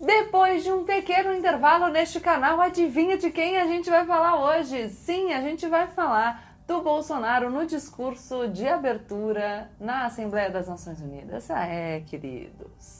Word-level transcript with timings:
Depois 0.00 0.62
de 0.62 0.70
um 0.70 0.84
pequeno 0.84 1.34
intervalo 1.34 1.88
neste 1.88 2.20
canal, 2.20 2.60
adivinha 2.60 3.18
de 3.18 3.32
quem 3.32 3.58
a 3.58 3.66
gente 3.66 3.90
vai 3.90 4.06
falar 4.06 4.40
hoje? 4.40 4.90
Sim, 4.90 5.32
a 5.32 5.40
gente 5.40 5.66
vai 5.66 5.88
falar 5.88 6.56
do 6.68 6.80
Bolsonaro 6.82 7.50
no 7.50 7.66
discurso 7.66 8.46
de 8.46 8.68
abertura 8.68 9.68
na 9.80 10.06
Assembleia 10.06 10.50
das 10.50 10.68
Nações 10.68 11.00
Unidas. 11.00 11.50
Ah, 11.50 11.66
é, 11.66 12.00
queridos. 12.02 12.97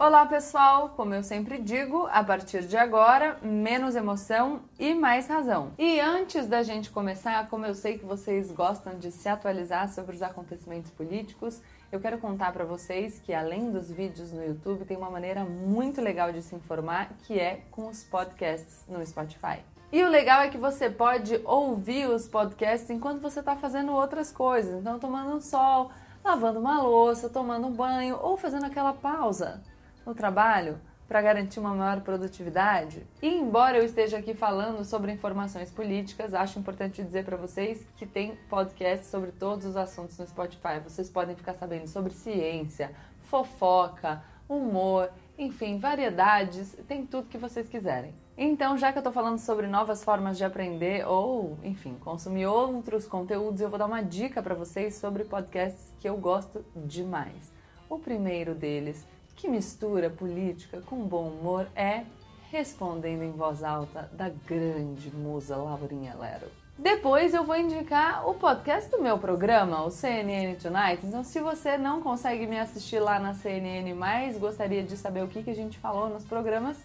Olá 0.00 0.24
pessoal, 0.26 0.90
como 0.90 1.12
eu 1.12 1.24
sempre 1.24 1.58
digo, 1.58 2.06
a 2.12 2.22
partir 2.22 2.62
de 2.62 2.76
agora, 2.76 3.36
menos 3.42 3.96
emoção 3.96 4.60
e 4.78 4.94
mais 4.94 5.26
razão. 5.26 5.72
E 5.76 5.98
antes 5.98 6.46
da 6.46 6.62
gente 6.62 6.88
começar, 6.88 7.48
como 7.48 7.66
eu 7.66 7.74
sei 7.74 7.98
que 7.98 8.04
vocês 8.04 8.52
gostam 8.52 8.96
de 8.96 9.10
se 9.10 9.28
atualizar 9.28 9.88
sobre 9.88 10.14
os 10.14 10.22
acontecimentos 10.22 10.92
políticos, 10.92 11.60
eu 11.90 11.98
quero 11.98 12.18
contar 12.18 12.52
para 12.52 12.64
vocês 12.64 13.18
que 13.18 13.34
além 13.34 13.72
dos 13.72 13.90
vídeos 13.90 14.30
no 14.30 14.44
YouTube, 14.44 14.84
tem 14.84 14.96
uma 14.96 15.10
maneira 15.10 15.44
muito 15.44 16.00
legal 16.00 16.30
de 16.30 16.42
se 16.42 16.54
informar, 16.54 17.10
que 17.26 17.36
é 17.36 17.62
com 17.72 17.88
os 17.88 18.04
podcasts 18.04 18.84
no 18.88 19.04
Spotify. 19.04 19.64
E 19.90 20.00
o 20.04 20.08
legal 20.08 20.42
é 20.42 20.48
que 20.48 20.58
você 20.58 20.88
pode 20.88 21.40
ouvir 21.44 22.08
os 22.08 22.28
podcasts 22.28 22.88
enquanto 22.88 23.20
você 23.20 23.40
está 23.40 23.56
fazendo 23.56 23.90
outras 23.90 24.30
coisas, 24.30 24.76
então 24.76 24.96
tomando 25.00 25.32
um 25.32 25.40
sol, 25.40 25.90
lavando 26.24 26.60
uma 26.60 26.80
louça, 26.80 27.28
tomando 27.28 27.66
um 27.66 27.72
banho 27.72 28.16
ou 28.22 28.36
fazendo 28.36 28.64
aquela 28.64 28.92
pausa 28.92 29.60
no 30.08 30.14
trabalho 30.14 30.80
para 31.06 31.22
garantir 31.22 31.60
uma 31.60 31.74
maior 31.74 32.00
produtividade. 32.00 33.06
E 33.22 33.28
embora 33.28 33.78
eu 33.78 33.84
esteja 33.84 34.18
aqui 34.18 34.34
falando 34.34 34.84
sobre 34.84 35.12
informações 35.12 35.70
políticas, 35.70 36.34
acho 36.34 36.58
importante 36.58 37.02
dizer 37.02 37.24
para 37.24 37.36
vocês 37.36 37.86
que 37.96 38.06
tem 38.06 38.36
podcast 38.48 39.06
sobre 39.06 39.32
todos 39.32 39.64
os 39.64 39.76
assuntos 39.76 40.18
no 40.18 40.26
Spotify. 40.26 40.80
Vocês 40.82 41.08
podem 41.08 41.36
ficar 41.36 41.54
sabendo 41.54 41.86
sobre 41.86 42.12
ciência, 42.12 42.90
fofoca, 43.22 44.22
humor, 44.48 45.10
enfim, 45.38 45.78
variedades, 45.78 46.76
tem 46.86 47.06
tudo 47.06 47.28
que 47.28 47.38
vocês 47.38 47.68
quiserem. 47.68 48.14
Então, 48.36 48.76
já 48.76 48.92
que 48.92 48.98
eu 48.98 49.00
estou 49.00 49.12
falando 49.12 49.38
sobre 49.38 49.66
novas 49.66 50.04
formas 50.04 50.38
de 50.38 50.44
aprender 50.44 51.06
ou, 51.06 51.58
enfim, 51.62 51.96
consumir 52.00 52.46
outros 52.46 53.06
conteúdos, 53.06 53.60
eu 53.60 53.68
vou 53.68 53.78
dar 53.78 53.86
uma 53.86 54.02
dica 54.02 54.42
para 54.42 54.54
vocês 54.54 54.94
sobre 54.94 55.24
podcasts 55.24 55.92
que 55.98 56.08
eu 56.08 56.16
gosto 56.16 56.64
demais. 56.76 57.52
O 57.90 57.98
primeiro 57.98 58.54
deles 58.54 59.06
que 59.38 59.48
mistura 59.48 60.10
política 60.10 60.82
com 60.84 60.96
bom 60.96 61.28
humor 61.28 61.68
é 61.74 62.02
Respondendo 62.50 63.22
em 63.22 63.30
Voz 63.30 63.62
Alta, 63.62 64.10
da 64.12 64.28
grande 64.28 65.14
musa 65.14 65.56
Laurinha 65.56 66.14
Lero. 66.18 66.48
Depois 66.76 67.32
eu 67.34 67.44
vou 67.44 67.56
indicar 67.56 68.28
o 68.28 68.34
podcast 68.34 68.90
do 68.90 69.00
meu 69.00 69.16
programa, 69.16 69.84
o 69.84 69.90
CNN 69.90 70.56
Tonight. 70.56 71.06
Então, 71.06 71.22
se 71.22 71.40
você 71.40 71.78
não 71.78 72.00
consegue 72.00 72.46
me 72.46 72.58
assistir 72.58 72.98
lá 72.98 73.20
na 73.20 73.32
CNN, 73.32 73.94
mas 73.94 74.36
gostaria 74.38 74.82
de 74.82 74.96
saber 74.96 75.22
o 75.22 75.28
que, 75.28 75.42
que 75.42 75.50
a 75.50 75.54
gente 75.54 75.78
falou 75.78 76.08
nos 76.08 76.24
programas, 76.24 76.76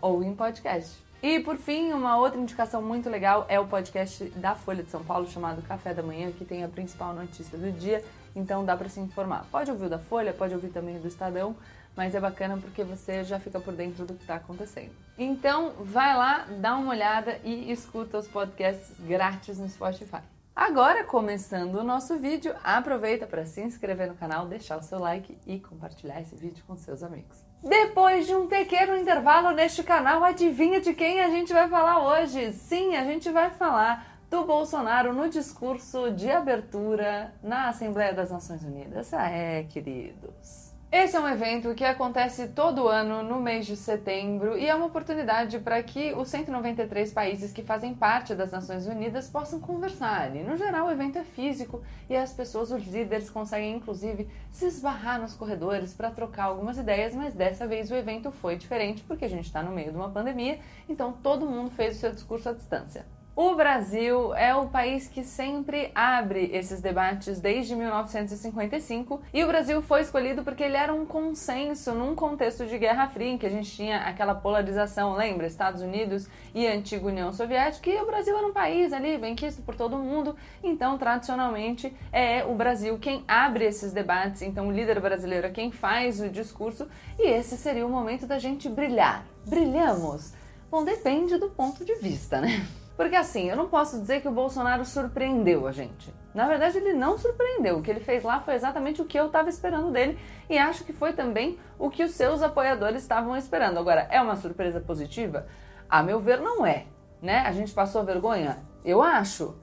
ou 0.00 0.24
em 0.24 0.34
podcast. 0.34 1.00
E 1.22 1.38
por 1.38 1.56
fim, 1.56 1.92
uma 1.92 2.16
outra 2.16 2.40
indicação 2.40 2.82
muito 2.82 3.08
legal 3.08 3.46
é 3.48 3.60
o 3.60 3.66
podcast 3.66 4.24
da 4.30 4.56
Folha 4.56 4.82
de 4.82 4.90
São 4.90 5.04
Paulo 5.04 5.28
chamado 5.28 5.62
Café 5.62 5.94
da 5.94 6.02
Manhã, 6.02 6.32
que 6.32 6.44
tem 6.44 6.64
a 6.64 6.68
principal 6.68 7.14
notícia 7.14 7.56
do 7.56 7.70
dia, 7.70 8.02
então 8.34 8.64
dá 8.64 8.76
para 8.76 8.88
se 8.88 8.98
informar. 8.98 9.46
Pode 9.52 9.70
ouvir 9.70 9.86
o 9.86 9.88
da 9.88 10.00
Folha, 10.00 10.32
pode 10.32 10.52
ouvir 10.52 10.70
também 10.70 10.96
o 10.96 11.00
do 11.00 11.06
Estadão, 11.06 11.54
mas 11.96 12.14
é 12.14 12.20
bacana 12.20 12.56
porque 12.56 12.84
você 12.84 13.24
já 13.24 13.38
fica 13.38 13.60
por 13.60 13.74
dentro 13.74 14.04
do 14.04 14.14
que 14.14 14.22
está 14.22 14.36
acontecendo. 14.36 14.92
Então, 15.18 15.72
vai 15.80 16.16
lá, 16.16 16.46
dá 16.58 16.76
uma 16.76 16.90
olhada 16.90 17.38
e 17.44 17.70
escuta 17.70 18.18
os 18.18 18.28
podcasts 18.28 18.94
grátis 19.00 19.58
no 19.58 19.68
Spotify. 19.68 20.22
Agora, 20.54 21.02
começando 21.04 21.76
o 21.76 21.82
nosso 21.82 22.18
vídeo, 22.18 22.54
aproveita 22.62 23.26
para 23.26 23.46
se 23.46 23.62
inscrever 23.62 24.08
no 24.08 24.14
canal, 24.14 24.46
deixar 24.46 24.78
o 24.78 24.82
seu 24.82 24.98
like 24.98 25.38
e 25.46 25.58
compartilhar 25.58 26.20
esse 26.20 26.36
vídeo 26.36 26.62
com 26.66 26.76
seus 26.76 27.02
amigos. 27.02 27.42
Depois 27.62 28.26
de 28.26 28.34
um 28.34 28.46
pequeno 28.46 28.96
intervalo 28.96 29.52
neste 29.52 29.82
canal, 29.82 30.22
adivinha 30.22 30.80
de 30.80 30.92
quem 30.92 31.20
a 31.20 31.30
gente 31.30 31.52
vai 31.52 31.68
falar 31.68 32.04
hoje? 32.04 32.52
Sim, 32.52 32.96
a 32.96 33.04
gente 33.04 33.30
vai 33.30 33.50
falar 33.50 34.18
do 34.28 34.44
Bolsonaro 34.44 35.14
no 35.14 35.28
discurso 35.28 36.10
de 36.10 36.30
abertura 36.30 37.32
na 37.42 37.68
Assembleia 37.68 38.12
das 38.12 38.30
Nações 38.30 38.62
Unidas. 38.62 39.14
Ah, 39.14 39.30
é, 39.30 39.62
queridos. 39.64 40.61
Esse 40.94 41.16
é 41.16 41.20
um 41.20 41.26
evento 41.26 41.74
que 41.74 41.86
acontece 41.86 42.48
todo 42.48 42.86
ano 42.86 43.22
no 43.22 43.40
mês 43.40 43.64
de 43.64 43.76
setembro 43.76 44.58
e 44.58 44.68
é 44.68 44.74
uma 44.74 44.84
oportunidade 44.84 45.58
para 45.58 45.82
que 45.82 46.12
os 46.12 46.28
193 46.28 47.10
países 47.14 47.50
que 47.50 47.62
fazem 47.62 47.94
parte 47.94 48.34
das 48.34 48.50
Nações 48.50 48.86
Unidas 48.86 49.26
possam 49.26 49.58
conversar. 49.58 50.36
E, 50.36 50.42
no 50.42 50.54
geral, 50.54 50.88
o 50.88 50.90
evento 50.90 51.16
é 51.16 51.24
físico 51.24 51.82
e 52.10 52.14
as 52.14 52.34
pessoas, 52.34 52.70
os 52.70 52.86
líderes, 52.86 53.30
conseguem 53.30 53.74
inclusive 53.74 54.28
se 54.50 54.66
esbarrar 54.66 55.18
nos 55.18 55.32
corredores 55.32 55.94
para 55.94 56.10
trocar 56.10 56.44
algumas 56.44 56.76
ideias, 56.76 57.14
mas 57.14 57.32
dessa 57.32 57.66
vez 57.66 57.90
o 57.90 57.94
evento 57.94 58.30
foi 58.30 58.56
diferente 58.56 59.02
porque 59.02 59.24
a 59.24 59.30
gente 59.30 59.46
está 59.46 59.62
no 59.62 59.72
meio 59.72 59.92
de 59.92 59.96
uma 59.96 60.10
pandemia, 60.10 60.60
então 60.86 61.10
todo 61.10 61.48
mundo 61.48 61.70
fez 61.70 61.96
o 61.96 62.00
seu 62.00 62.12
discurso 62.12 62.50
à 62.50 62.52
distância. 62.52 63.06
O 63.34 63.54
Brasil 63.54 64.34
é 64.34 64.54
o 64.54 64.66
país 64.66 65.08
que 65.08 65.24
sempre 65.24 65.90
abre 65.94 66.50
esses 66.52 66.82
debates 66.82 67.40
desde 67.40 67.74
1955 67.74 69.22
e 69.32 69.42
o 69.42 69.46
Brasil 69.46 69.80
foi 69.80 70.02
escolhido 70.02 70.42
porque 70.42 70.62
ele 70.62 70.76
era 70.76 70.92
um 70.92 71.06
consenso 71.06 71.94
num 71.94 72.14
contexto 72.14 72.66
de 72.66 72.76
Guerra 72.76 73.08
Fria, 73.08 73.30
em 73.30 73.38
que 73.38 73.46
a 73.46 73.50
gente 73.50 73.70
tinha 73.70 74.00
aquela 74.00 74.34
polarização, 74.34 75.14
lembra? 75.14 75.46
Estados 75.46 75.80
Unidos 75.80 76.28
e 76.54 76.66
antiga 76.66 77.06
União 77.06 77.32
Soviética, 77.32 77.88
e 77.88 78.02
o 78.02 78.04
Brasil 78.04 78.36
era 78.36 78.46
um 78.46 78.52
país 78.52 78.92
ali 78.92 79.16
bem 79.16 79.34
quisto 79.34 79.62
por 79.62 79.74
todo 79.74 79.96
mundo, 79.96 80.36
então 80.62 80.98
tradicionalmente 80.98 81.90
é 82.12 82.44
o 82.44 82.54
Brasil 82.54 82.98
quem 82.98 83.24
abre 83.26 83.64
esses 83.64 83.94
debates, 83.94 84.42
então 84.42 84.68
o 84.68 84.70
líder 84.70 85.00
brasileiro 85.00 85.46
é 85.46 85.50
quem 85.50 85.72
faz 85.72 86.20
o 86.20 86.28
discurso 86.28 86.86
e 87.18 87.30
esse 87.30 87.56
seria 87.56 87.86
o 87.86 87.90
momento 87.90 88.26
da 88.26 88.38
gente 88.38 88.68
brilhar. 88.68 89.24
Brilhamos? 89.46 90.34
Bom, 90.70 90.84
depende 90.84 91.38
do 91.38 91.48
ponto 91.48 91.82
de 91.82 91.94
vista, 91.94 92.38
né? 92.38 92.62
Porque 93.02 93.16
assim, 93.16 93.50
eu 93.50 93.56
não 93.56 93.68
posso 93.68 94.00
dizer 94.00 94.22
que 94.22 94.28
o 94.28 94.30
Bolsonaro 94.30 94.84
surpreendeu 94.84 95.66
a 95.66 95.72
gente. 95.72 96.14
Na 96.32 96.46
verdade, 96.46 96.78
ele 96.78 96.92
não 96.92 97.18
surpreendeu. 97.18 97.76
O 97.78 97.82
que 97.82 97.90
ele 97.90 97.98
fez 97.98 98.22
lá 98.22 98.38
foi 98.38 98.54
exatamente 98.54 99.02
o 99.02 99.04
que 99.04 99.18
eu 99.18 99.26
estava 99.26 99.48
esperando 99.48 99.90
dele 99.90 100.16
e 100.48 100.56
acho 100.56 100.84
que 100.84 100.92
foi 100.92 101.12
também 101.12 101.58
o 101.80 101.90
que 101.90 102.04
os 102.04 102.12
seus 102.12 102.42
apoiadores 102.42 103.02
estavam 103.02 103.36
esperando. 103.36 103.76
Agora, 103.76 104.06
é 104.08 104.22
uma 104.22 104.36
surpresa 104.36 104.80
positiva? 104.80 105.48
A 105.90 106.00
meu 106.00 106.20
ver, 106.20 106.40
não 106.40 106.64
é. 106.64 106.86
Né? 107.20 107.40
A 107.40 107.50
gente 107.50 107.72
passou 107.72 108.04
vergonha? 108.04 108.62
Eu 108.84 109.02
acho. 109.02 109.56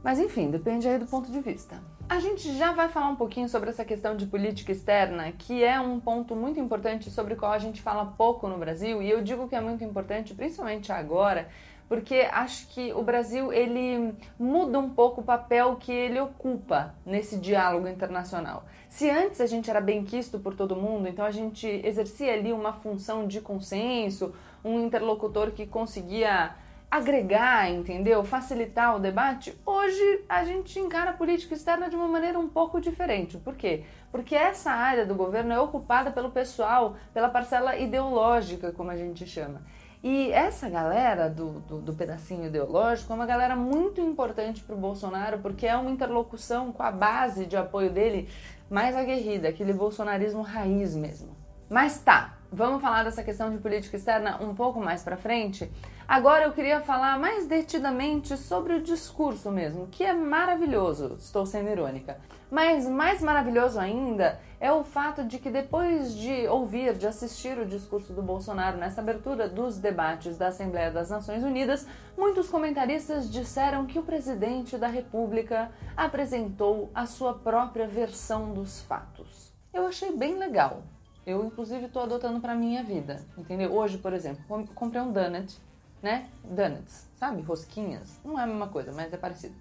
Mas 0.00 0.20
enfim, 0.20 0.48
depende 0.48 0.86
aí 0.86 0.96
do 0.96 1.06
ponto 1.06 1.28
de 1.28 1.40
vista. 1.40 1.82
A 2.08 2.20
gente 2.20 2.56
já 2.56 2.72
vai 2.72 2.88
falar 2.88 3.08
um 3.08 3.16
pouquinho 3.16 3.48
sobre 3.48 3.70
essa 3.70 3.84
questão 3.84 4.16
de 4.16 4.26
política 4.26 4.70
externa, 4.70 5.30
que 5.32 5.62
é 5.62 5.80
um 5.80 5.98
ponto 5.98 6.34
muito 6.34 6.58
importante 6.58 7.10
sobre 7.10 7.34
o 7.34 7.36
qual 7.36 7.52
a 7.52 7.58
gente 7.58 7.82
fala 7.82 8.04
pouco 8.04 8.48
no 8.48 8.58
Brasil, 8.58 9.02
e 9.02 9.08
eu 9.08 9.22
digo 9.22 9.46
que 9.46 9.54
é 9.54 9.60
muito 9.60 9.84
importante, 9.84 10.34
principalmente 10.34 10.90
agora, 10.90 11.48
porque 11.90 12.28
acho 12.30 12.68
que 12.68 12.92
o 12.92 13.02
Brasil 13.02 13.52
ele 13.52 14.14
muda 14.38 14.78
um 14.78 14.88
pouco 14.88 15.22
o 15.22 15.24
papel 15.24 15.74
que 15.74 15.90
ele 15.90 16.20
ocupa 16.20 16.94
nesse 17.04 17.36
diálogo 17.36 17.88
internacional. 17.88 18.64
Se 18.88 19.10
antes 19.10 19.40
a 19.40 19.46
gente 19.46 19.68
era 19.68 19.80
bem 19.80 20.04
quisto 20.04 20.38
por 20.38 20.54
todo 20.54 20.76
mundo, 20.76 21.08
então 21.08 21.24
a 21.24 21.32
gente 21.32 21.66
exercia 21.66 22.32
ali 22.32 22.52
uma 22.52 22.72
função 22.72 23.26
de 23.26 23.40
consenso, 23.40 24.32
um 24.64 24.78
interlocutor 24.78 25.50
que 25.50 25.66
conseguia 25.66 26.54
agregar, 26.88 27.68
entendeu? 27.68 28.22
Facilitar 28.22 28.94
o 28.94 29.00
debate. 29.00 29.52
Hoje 29.66 30.24
a 30.28 30.44
gente 30.44 30.78
encara 30.78 31.10
a 31.10 31.14
política 31.14 31.54
externa 31.54 31.90
de 31.90 31.96
uma 31.96 32.06
maneira 32.06 32.38
um 32.38 32.48
pouco 32.48 32.80
diferente. 32.80 33.36
Por 33.36 33.56
quê? 33.56 33.82
Porque 34.12 34.36
essa 34.36 34.70
área 34.70 35.04
do 35.04 35.16
governo 35.16 35.52
é 35.52 35.58
ocupada 35.58 36.12
pelo 36.12 36.30
pessoal, 36.30 36.94
pela 37.12 37.28
parcela 37.28 37.76
ideológica, 37.76 38.70
como 38.70 38.92
a 38.92 38.96
gente 38.96 39.26
chama. 39.26 39.60
E 40.02 40.32
essa 40.32 40.68
galera 40.68 41.28
do, 41.28 41.60
do, 41.60 41.78
do, 41.78 41.92
pedacinho 41.92 42.46
ideológico 42.46 43.12
é 43.12 43.16
uma 43.16 43.26
galera 43.26 43.54
muito 43.54 44.00
importante 44.00 44.62
para 44.62 44.74
o 44.74 44.78
Bolsonaro, 44.78 45.40
porque 45.40 45.66
é 45.66 45.76
uma 45.76 45.90
interlocução 45.90 46.72
com 46.72 46.82
a 46.82 46.90
base 46.90 47.44
de 47.44 47.54
apoio 47.54 47.90
dele 47.90 48.26
mais 48.70 48.96
aguerrida, 48.96 49.48
aquele 49.48 49.74
bolsonarismo 49.74 50.40
raiz 50.40 50.96
mesmo. 50.96 51.36
Mas 51.68 51.98
tá, 51.98 52.38
vamos 52.50 52.80
falar 52.80 53.04
dessa 53.04 53.22
questão 53.22 53.50
de 53.50 53.58
política 53.58 53.96
externa 53.96 54.42
um 54.42 54.54
pouco 54.54 54.80
mais 54.80 55.02
para 55.02 55.18
frente. 55.18 55.70
Agora 56.08 56.44
eu 56.44 56.52
queria 56.52 56.80
falar 56.80 57.18
mais 57.18 57.46
detidamente 57.46 58.36
sobre 58.38 58.72
o 58.72 58.82
discurso 58.82 59.50
mesmo, 59.50 59.86
que 59.88 60.02
é 60.02 60.14
maravilhoso, 60.14 61.16
estou 61.18 61.44
sendo 61.44 61.68
irônica. 61.68 62.16
Mas 62.50 62.88
mais 62.88 63.22
maravilhoso 63.22 63.78
ainda 63.78 64.40
é 64.60 64.70
o 64.70 64.84
fato 64.84 65.24
de 65.24 65.38
que 65.38 65.48
depois 65.48 66.14
de 66.14 66.46
ouvir, 66.46 66.94
de 66.94 67.06
assistir 67.06 67.58
o 67.58 67.64
discurso 67.64 68.12
do 68.12 68.22
Bolsonaro 68.22 68.76
nessa 68.76 69.00
abertura 69.00 69.48
dos 69.48 69.78
debates 69.78 70.36
da 70.36 70.48
Assembleia 70.48 70.90
das 70.90 71.08
Nações 71.08 71.42
Unidas, 71.42 71.86
muitos 72.16 72.50
comentaristas 72.50 73.32
disseram 73.32 73.86
que 73.86 73.98
o 73.98 74.02
presidente 74.02 74.76
da 74.76 74.86
República 74.86 75.72
apresentou 75.96 76.90
a 76.94 77.06
sua 77.06 77.32
própria 77.32 77.88
versão 77.88 78.52
dos 78.52 78.82
fatos. 78.82 79.50
Eu 79.72 79.86
achei 79.86 80.14
bem 80.14 80.36
legal. 80.36 80.82
Eu, 81.26 81.44
inclusive, 81.44 81.86
estou 81.86 82.02
adotando 82.02 82.40
para 82.40 82.54
minha 82.54 82.82
vida, 82.82 83.24
entendeu? 83.38 83.72
Hoje, 83.72 83.96
por 83.96 84.12
exemplo, 84.12 84.44
comprei 84.74 85.00
um 85.00 85.12
donut, 85.12 85.56
né? 86.02 86.28
Donuts, 86.44 87.06
sabe? 87.14 87.40
Rosquinhas. 87.42 88.20
Não 88.24 88.38
é 88.38 88.42
a 88.42 88.46
mesma 88.46 88.68
coisa, 88.68 88.92
mas 88.92 89.12
é 89.12 89.16
parecido. 89.16 89.54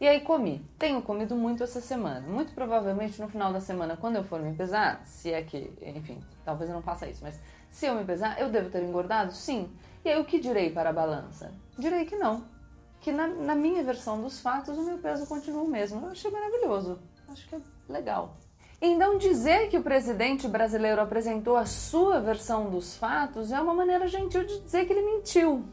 E 0.00 0.08
aí 0.08 0.20
comi. 0.20 0.64
Tenho 0.78 1.00
comido 1.02 1.34
muito 1.34 1.62
essa 1.62 1.80
semana. 1.80 2.20
Muito 2.26 2.52
provavelmente 2.52 3.20
no 3.20 3.28
final 3.28 3.52
da 3.52 3.60
semana, 3.60 3.96
quando 3.96 4.16
eu 4.16 4.24
for 4.24 4.40
me 4.40 4.54
pesar, 4.54 5.02
se 5.04 5.32
é 5.32 5.42
que, 5.42 5.72
enfim, 5.82 6.20
talvez 6.44 6.68
eu 6.68 6.74
não 6.74 6.82
faça 6.82 7.06
isso, 7.06 7.20
mas 7.22 7.38
se 7.70 7.86
eu 7.86 7.94
me 7.94 8.04
pesar, 8.04 8.40
eu 8.40 8.50
devo 8.50 8.70
ter 8.70 8.82
engordado? 8.82 9.32
Sim. 9.32 9.70
E 10.04 10.10
aí 10.10 10.20
o 10.20 10.24
que 10.24 10.38
direi 10.38 10.70
para 10.70 10.90
a 10.90 10.92
balança? 10.92 11.52
Direi 11.78 12.04
que 12.04 12.16
não. 12.16 12.44
Que 13.00 13.12
na, 13.12 13.26
na 13.26 13.54
minha 13.54 13.82
versão 13.82 14.20
dos 14.20 14.40
fatos, 14.40 14.76
o 14.76 14.82
meu 14.82 14.98
peso 14.98 15.26
continua 15.26 15.62
o 15.62 15.68
mesmo. 15.68 16.06
Eu 16.06 16.10
achei 16.10 16.30
maravilhoso. 16.30 16.98
Acho 17.28 17.48
que 17.48 17.56
é 17.56 17.60
legal. 17.88 18.36
Então, 18.80 19.16
dizer 19.16 19.68
que 19.70 19.78
o 19.78 19.82
presidente 19.82 20.46
brasileiro 20.46 21.00
apresentou 21.00 21.56
a 21.56 21.64
sua 21.64 22.20
versão 22.20 22.68
dos 22.68 22.96
fatos 22.96 23.50
é 23.50 23.60
uma 23.60 23.72
maneira 23.72 24.06
gentil 24.06 24.44
de 24.44 24.60
dizer 24.60 24.84
que 24.86 24.92
ele 24.92 25.02
mentiu. 25.02 25.64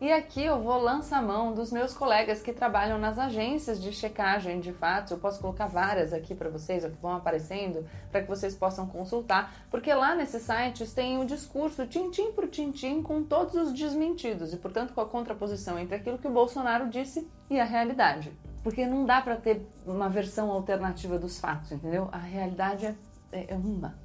E 0.00 0.12
aqui 0.12 0.44
eu 0.44 0.62
vou 0.62 0.80
lançar 0.80 1.20
mão 1.20 1.52
dos 1.52 1.72
meus 1.72 1.92
colegas 1.92 2.40
que 2.40 2.52
trabalham 2.52 3.00
nas 3.00 3.18
agências 3.18 3.82
de 3.82 3.92
checagem 3.92 4.60
de 4.60 4.72
fatos. 4.72 5.10
Eu 5.10 5.18
posso 5.18 5.40
colocar 5.40 5.66
várias 5.66 6.12
aqui 6.12 6.36
para 6.36 6.48
vocês, 6.48 6.84
que 6.84 7.02
vão 7.02 7.16
aparecendo, 7.16 7.84
para 8.12 8.22
que 8.22 8.28
vocês 8.28 8.54
possam 8.54 8.86
consultar, 8.86 9.52
porque 9.68 9.92
lá 9.92 10.14
nesses 10.14 10.42
sites 10.42 10.94
tem 10.94 11.18
o 11.18 11.24
discurso 11.24 11.84
tintim 11.84 12.30
por 12.30 12.46
tintim 12.46 13.02
com 13.02 13.24
todos 13.24 13.56
os 13.56 13.72
desmentidos 13.72 14.52
e, 14.52 14.56
portanto, 14.56 14.94
com 14.94 15.00
a 15.00 15.06
contraposição 15.06 15.76
entre 15.76 15.96
aquilo 15.96 16.16
que 16.16 16.28
o 16.28 16.32
Bolsonaro 16.32 16.88
disse 16.88 17.28
e 17.50 17.58
a 17.58 17.64
realidade. 17.64 18.32
Porque 18.62 18.86
não 18.86 19.04
dá 19.04 19.20
para 19.20 19.34
ter 19.34 19.66
uma 19.84 20.08
versão 20.08 20.48
alternativa 20.52 21.18
dos 21.18 21.40
fatos, 21.40 21.72
entendeu? 21.72 22.08
A 22.12 22.18
realidade 22.18 22.86
é, 23.32 23.52
é 23.52 23.54
uma. 23.56 23.98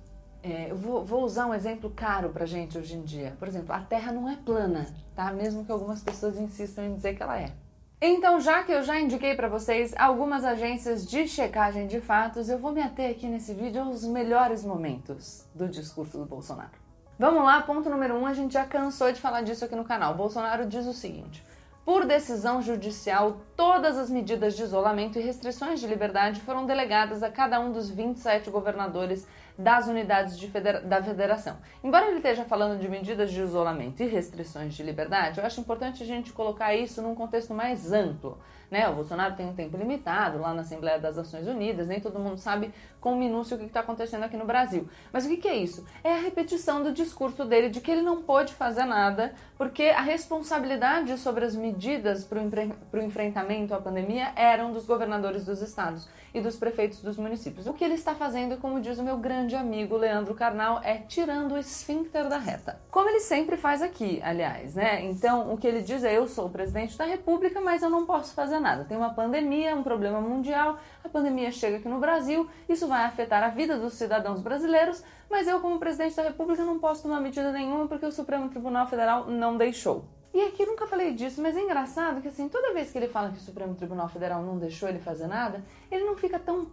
É, 0.43 0.69
eu 0.69 0.75
vou, 0.75 1.05
vou, 1.05 1.23
usar 1.23 1.47
um 1.47 1.53
exemplo 1.53 1.89
caro 1.89 2.29
pra 2.29 2.45
gente 2.45 2.77
hoje 2.77 2.95
em 2.95 3.01
dia. 3.01 3.33
Por 3.39 3.47
exemplo, 3.47 3.73
a 3.73 3.79
Terra 3.79 4.11
não 4.11 4.29
é 4.29 4.35
plana, 4.35 4.93
tá? 5.15 5.31
Mesmo 5.31 5.63
que 5.63 5.71
algumas 5.71 6.03
pessoas 6.03 6.37
insistam 6.37 6.83
em 6.83 6.95
dizer 6.95 7.15
que 7.15 7.23
ela 7.23 7.39
é. 7.39 7.53
Então, 8.01 8.41
já 8.41 8.61
que 8.63 8.73
eu 8.73 8.83
já 8.83 8.99
indiquei 8.99 9.33
para 9.33 9.47
vocês 9.47 9.93
algumas 9.97 10.43
agências 10.43 11.07
de 11.07 11.25
checagem 11.29 11.87
de 11.87 12.01
fatos, 12.01 12.49
eu 12.49 12.59
vou 12.59 12.73
me 12.73 12.81
ater 12.81 13.11
aqui 13.11 13.25
nesse 13.25 13.53
vídeo 13.53 13.81
aos 13.81 14.03
melhores 14.03 14.65
momentos 14.65 15.47
do 15.55 15.69
discurso 15.69 16.17
do 16.17 16.25
Bolsonaro. 16.25 16.83
Vamos 17.17 17.45
lá, 17.45 17.61
ponto 17.61 17.89
número 17.89 18.15
um, 18.15 18.25
a 18.25 18.33
gente 18.33 18.55
já 18.55 18.65
cansou 18.65 19.13
de 19.13 19.21
falar 19.21 19.43
disso 19.43 19.63
aqui 19.63 19.77
no 19.77 19.85
canal. 19.85 20.13
O 20.13 20.17
Bolsonaro 20.17 20.65
diz 20.65 20.85
o 20.85 20.91
seguinte: 20.91 21.41
por 21.85 22.05
decisão 22.05 22.61
judicial, 22.61 23.37
todas 23.57 23.97
as 23.97 24.09
medidas 24.09 24.55
de 24.55 24.63
isolamento 24.63 25.19
e 25.19 25.21
restrições 25.21 25.81
de 25.81 25.87
liberdade 25.87 26.39
foram 26.39 26.65
delegadas 26.65 27.21
a 27.21 27.29
cada 27.29 27.59
um 27.59 27.71
dos 27.71 27.89
27 27.89 28.49
governadores 28.49 29.27
das 29.57 29.87
unidades 29.87 30.39
federa 30.47 30.81
da 30.81 31.01
federação. 31.01 31.57
Embora 31.83 32.07
ele 32.07 32.17
esteja 32.17 32.43
falando 32.45 32.79
de 32.79 32.89
medidas 32.89 33.31
de 33.31 33.41
isolamento 33.41 34.01
e 34.01 34.07
restrições 34.07 34.73
de 34.73 34.83
liberdade, 34.83 35.39
eu 35.39 35.45
acho 35.45 35.61
importante 35.61 36.03
a 36.03 36.05
gente 36.05 36.33
colocar 36.33 36.75
isso 36.75 37.01
num 37.01 37.15
contexto 37.15 37.53
mais 37.53 37.91
amplo. 37.91 38.37
Né? 38.73 38.89
O 38.89 38.95
Bolsonaro 38.95 39.35
tem 39.35 39.47
um 39.47 39.53
tempo 39.53 39.77
limitado 39.77 40.39
lá 40.39 40.51
na 40.51 40.61
Assembleia 40.61 40.97
das 40.97 41.15
Nações 41.15 41.47
Unidas, 41.47 41.87
nem 41.87 41.99
todo 41.99 42.17
mundo 42.17 42.39
sabe 42.39 42.73
com 42.99 43.15
minúcia 43.15 43.55
o 43.55 43.59
que 43.59 43.65
está 43.65 43.81
acontecendo 43.81 44.23
aqui 44.23 44.35
no 44.35 44.45
Brasil. 44.45 44.89
Mas 45.11 45.25
o 45.25 45.29
que, 45.29 45.37
que 45.37 45.47
é 45.47 45.55
isso? 45.55 45.85
É 46.03 46.13
a 46.13 46.17
repetição 46.17 46.81
do 46.81 46.91
discurso 46.91 47.45
dele 47.45 47.69
de 47.69 47.79
que 47.79 47.91
ele 47.91 48.01
não 48.01 48.23
pôde 48.23 48.53
fazer 48.53 48.85
nada 48.85 49.35
porque 49.59 49.83
a 49.83 50.01
responsabilidade 50.01 51.15
sobre 51.19 51.45
as 51.45 51.55
medidas 51.55 52.23
para 52.23 52.39
o 52.39 53.03
enfrentamento 53.03 53.75
à 53.75 53.79
pandemia 53.79 54.31
eram 54.35 54.71
dos 54.71 54.87
governadores 54.87 55.45
dos 55.45 55.61
estados 55.61 56.09
e 56.33 56.41
dos 56.41 56.55
prefeitos 56.55 57.01
dos 57.01 57.17
municípios. 57.17 57.67
O 57.67 57.73
que 57.73 57.83
ele 57.83 57.93
está 57.93 58.15
fazendo, 58.15 58.57
como 58.57 58.81
diz 58.81 58.97
o 58.97 59.03
meu 59.03 59.17
grande 59.17 59.55
amigo 59.55 59.95
Leandro 59.95 60.33
Carnal, 60.33 60.81
é 60.83 60.97
tirando 60.97 61.53
o 61.53 61.57
esfíncter 61.57 62.27
da 62.27 62.37
reta. 62.37 62.81
Como 62.89 63.07
ele 63.09 63.19
sempre 63.19 63.55
faz 63.55 63.81
aqui, 63.81 64.19
aliás, 64.23 64.75
né? 64.75 65.03
Então, 65.05 65.53
o 65.53 65.57
que 65.57 65.67
ele 65.67 65.81
diz 65.81 66.03
é: 66.03 66.17
eu 66.17 66.27
sou 66.27 66.47
o 66.47 66.49
presidente 66.49 66.97
da 66.97 67.05
República, 67.05 67.61
mas 67.61 67.83
eu 67.83 67.89
não 67.89 68.05
posso 68.05 68.33
fazer 68.33 68.59
nada. 68.59 68.85
Tem 68.85 68.97
uma 68.97 69.13
pandemia, 69.13 69.75
um 69.75 69.83
problema 69.83 70.19
mundial, 70.19 70.79
a 71.03 71.09
pandemia 71.09 71.51
chega 71.51 71.77
aqui 71.77 71.87
no 71.87 71.99
Brasil, 71.99 72.49
isso 72.67 72.87
vai 72.87 73.05
afetar 73.05 73.43
a 73.43 73.49
vida 73.49 73.77
dos 73.77 73.93
cidadãos 73.93 74.41
brasileiros, 74.41 75.03
mas 75.29 75.47
eu, 75.47 75.59
como 75.59 75.79
presidente 75.79 76.15
da 76.15 76.23
República, 76.23 76.63
não 76.63 76.79
posso 76.79 77.03
tomar 77.03 77.19
medida 77.19 77.51
nenhuma 77.51 77.87
porque 77.87 78.05
o 78.05 78.11
Supremo 78.11 78.49
Tribunal 78.49 78.87
Federal 78.87 79.27
não 79.27 79.57
deixou. 79.57 80.05
E 80.33 80.41
aqui 80.41 80.65
nunca 80.65 80.87
falei 80.87 81.13
disso, 81.13 81.41
mas 81.41 81.55
é 81.55 81.61
engraçado 81.61 82.21
que 82.21 82.27
assim, 82.27 82.49
toda 82.49 82.73
vez 82.73 82.91
que 82.91 82.97
ele 82.97 83.07
fala 83.07 83.29
que 83.29 83.37
o 83.37 83.41
Supremo 83.41 83.75
Tribunal 83.75 84.09
Federal 84.09 84.41
não 84.41 84.57
deixou 84.57 84.89
ele 84.89 84.99
fazer 84.99 85.27
nada, 85.27 85.63
ele 85.91 86.03
não 86.03 86.15
fica 86.15 86.39
tão 86.39 86.67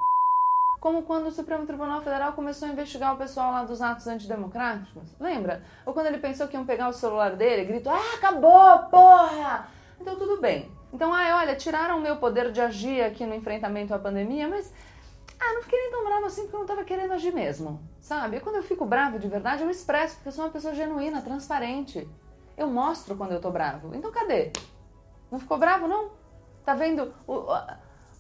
como 0.81 1.03
quando 1.03 1.27
o 1.27 1.31
Supremo 1.31 1.67
Tribunal 1.67 2.01
Federal 2.01 2.33
começou 2.33 2.67
a 2.67 2.71
investigar 2.71 3.15
o 3.15 3.19
pessoal 3.19 3.53
lá 3.53 3.65
dos 3.65 3.83
atos 3.83 4.07
antidemocráticos. 4.07 5.15
Lembra? 5.21 5.62
Ou 5.85 5.93
quando 5.93 6.07
ele 6.07 6.17
pensou 6.17 6.49
que 6.49 6.57
iam 6.57 6.65
pegar 6.65 6.89
o 6.89 6.93
celular 6.95 7.37
dele, 7.37 7.67
gritou: 7.67 7.93
"Ah, 7.93 8.15
acabou, 8.15 8.79
porra!". 8.91 9.69
Então 10.01 10.17
tudo 10.17 10.41
bem. 10.41 10.73
Então, 10.91 11.12
ai, 11.12 11.33
olha, 11.35 11.55
tiraram 11.55 11.99
o 11.99 12.01
meu 12.01 12.17
poder 12.17 12.51
de 12.51 12.61
agir 12.61 13.03
aqui 13.03 13.27
no 13.27 13.35
enfrentamento 13.35 13.95
à 13.95 13.99
pandemia, 13.99 14.49
mas 14.49 14.73
ah, 15.39 15.53
não 15.55 15.62
fiquei 15.62 15.79
nem 15.79 15.91
tão 15.91 16.05
bravo 16.05 16.27
assim 16.27 16.43
porque 16.43 16.57
eu 16.57 16.61
não 16.61 16.67
tava 16.67 16.85
querendo 16.85 17.12
agir 17.12 17.33
mesmo, 17.33 17.81
sabe? 18.01 18.39
E 18.39 18.41
quando 18.41 18.57
eu 18.57 18.62
fico 18.62 18.85
bravo 18.85 19.19
de 19.19 19.29
verdade, 19.29 19.62
eu 19.62 19.71
expresso, 19.71 20.17
porque 20.17 20.29
eu 20.29 20.33
sou 20.33 20.45
uma 20.45 20.51
pessoa 20.51 20.75
genuína, 20.75 21.23
transparente. 21.23 22.09
Eu 22.61 22.69
mostro 22.69 23.17
quando 23.17 23.33
eu 23.33 23.41
tô 23.41 23.51
bravo. 23.51 23.95
Então 23.95 24.12
cadê? 24.12 24.53
Não 25.31 25.39
ficou 25.39 25.57
bravo, 25.57 25.89
não? 25.89 26.11
Tá 26.62 26.75
vendo 26.75 27.11
o, 27.27 27.47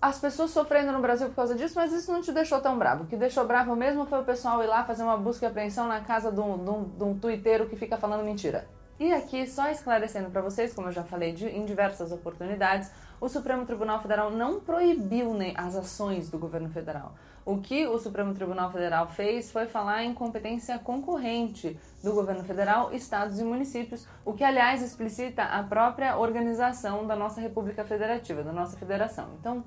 as 0.00 0.18
pessoas 0.18 0.50
sofrendo 0.50 0.90
no 0.92 1.00
Brasil 1.00 1.28
por 1.28 1.36
causa 1.36 1.54
disso, 1.54 1.74
mas 1.76 1.92
isso 1.92 2.10
não 2.10 2.22
te 2.22 2.32
deixou 2.32 2.58
tão 2.58 2.78
bravo. 2.78 3.04
O 3.04 3.06
que 3.06 3.16
deixou 3.16 3.46
bravo 3.46 3.76
mesmo 3.76 4.06
foi 4.06 4.18
o 4.18 4.24
pessoal 4.24 4.64
ir 4.64 4.66
lá 4.66 4.82
fazer 4.82 5.02
uma 5.02 5.18
busca 5.18 5.44
e 5.44 5.48
apreensão 5.48 5.86
na 5.86 6.00
casa 6.00 6.32
de 6.32 6.40
um, 6.40 6.56
de 6.56 6.70
um, 6.70 6.84
de 6.84 7.04
um 7.04 7.68
que 7.68 7.76
fica 7.76 7.98
falando 7.98 8.24
mentira. 8.24 8.66
E 8.98 9.12
aqui, 9.12 9.46
só 9.46 9.68
esclarecendo 9.68 10.30
para 10.30 10.40
vocês, 10.40 10.72
como 10.72 10.88
eu 10.88 10.92
já 10.92 11.04
falei 11.04 11.32
de, 11.32 11.46
em 11.46 11.66
diversas 11.66 12.10
oportunidades, 12.10 12.90
o 13.20 13.28
Supremo 13.28 13.66
Tribunal 13.66 14.00
Federal 14.00 14.30
não 14.30 14.60
proibiu 14.60 15.34
né, 15.34 15.52
as 15.56 15.76
ações 15.76 16.30
do 16.30 16.38
governo 16.38 16.70
federal. 16.70 17.14
O 17.44 17.58
que 17.58 17.86
o 17.86 17.98
Supremo 17.98 18.32
Tribunal 18.34 18.70
Federal 18.70 19.08
fez 19.08 19.50
foi 19.50 19.66
falar 19.66 20.04
em 20.04 20.14
competência 20.14 20.78
concorrente 20.78 21.78
do 22.02 22.12
governo 22.12 22.44
federal, 22.44 22.92
estados 22.92 23.38
e 23.38 23.44
municípios, 23.44 24.06
o 24.24 24.32
que, 24.32 24.44
aliás, 24.44 24.82
explicita 24.82 25.42
a 25.42 25.62
própria 25.62 26.16
organização 26.16 27.06
da 27.06 27.16
nossa 27.16 27.40
República 27.40 27.84
Federativa, 27.84 28.42
da 28.42 28.52
nossa 28.52 28.76
federação. 28.76 29.28
Então, 29.38 29.64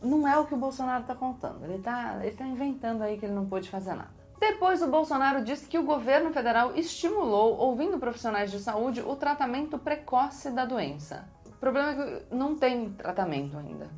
não 0.00 0.26
é 0.26 0.38
o 0.38 0.46
que 0.46 0.54
o 0.54 0.58
Bolsonaro 0.58 1.02
está 1.02 1.14
contando. 1.14 1.64
Ele 1.64 1.76
está 1.76 2.18
ele 2.22 2.36
tá 2.36 2.46
inventando 2.46 3.02
aí 3.02 3.18
que 3.18 3.26
ele 3.26 3.34
não 3.34 3.46
pôde 3.46 3.68
fazer 3.68 3.94
nada. 3.94 4.10
Depois, 4.38 4.82
o 4.82 4.88
Bolsonaro 4.88 5.42
disse 5.42 5.66
que 5.66 5.78
o 5.78 5.82
governo 5.82 6.30
federal 6.30 6.76
estimulou, 6.76 7.56
ouvindo 7.56 7.98
profissionais 7.98 8.50
de 8.50 8.58
saúde, 8.58 9.00
o 9.00 9.16
tratamento 9.16 9.78
precoce 9.78 10.50
da 10.50 10.66
doença. 10.66 11.26
O 11.56 11.58
problema 11.58 11.90
é 11.90 11.94
que 11.94 12.34
não 12.34 12.54
tem 12.54 12.90
tratamento 12.90 13.56
ainda, 13.56 13.90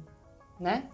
né? 0.58 0.84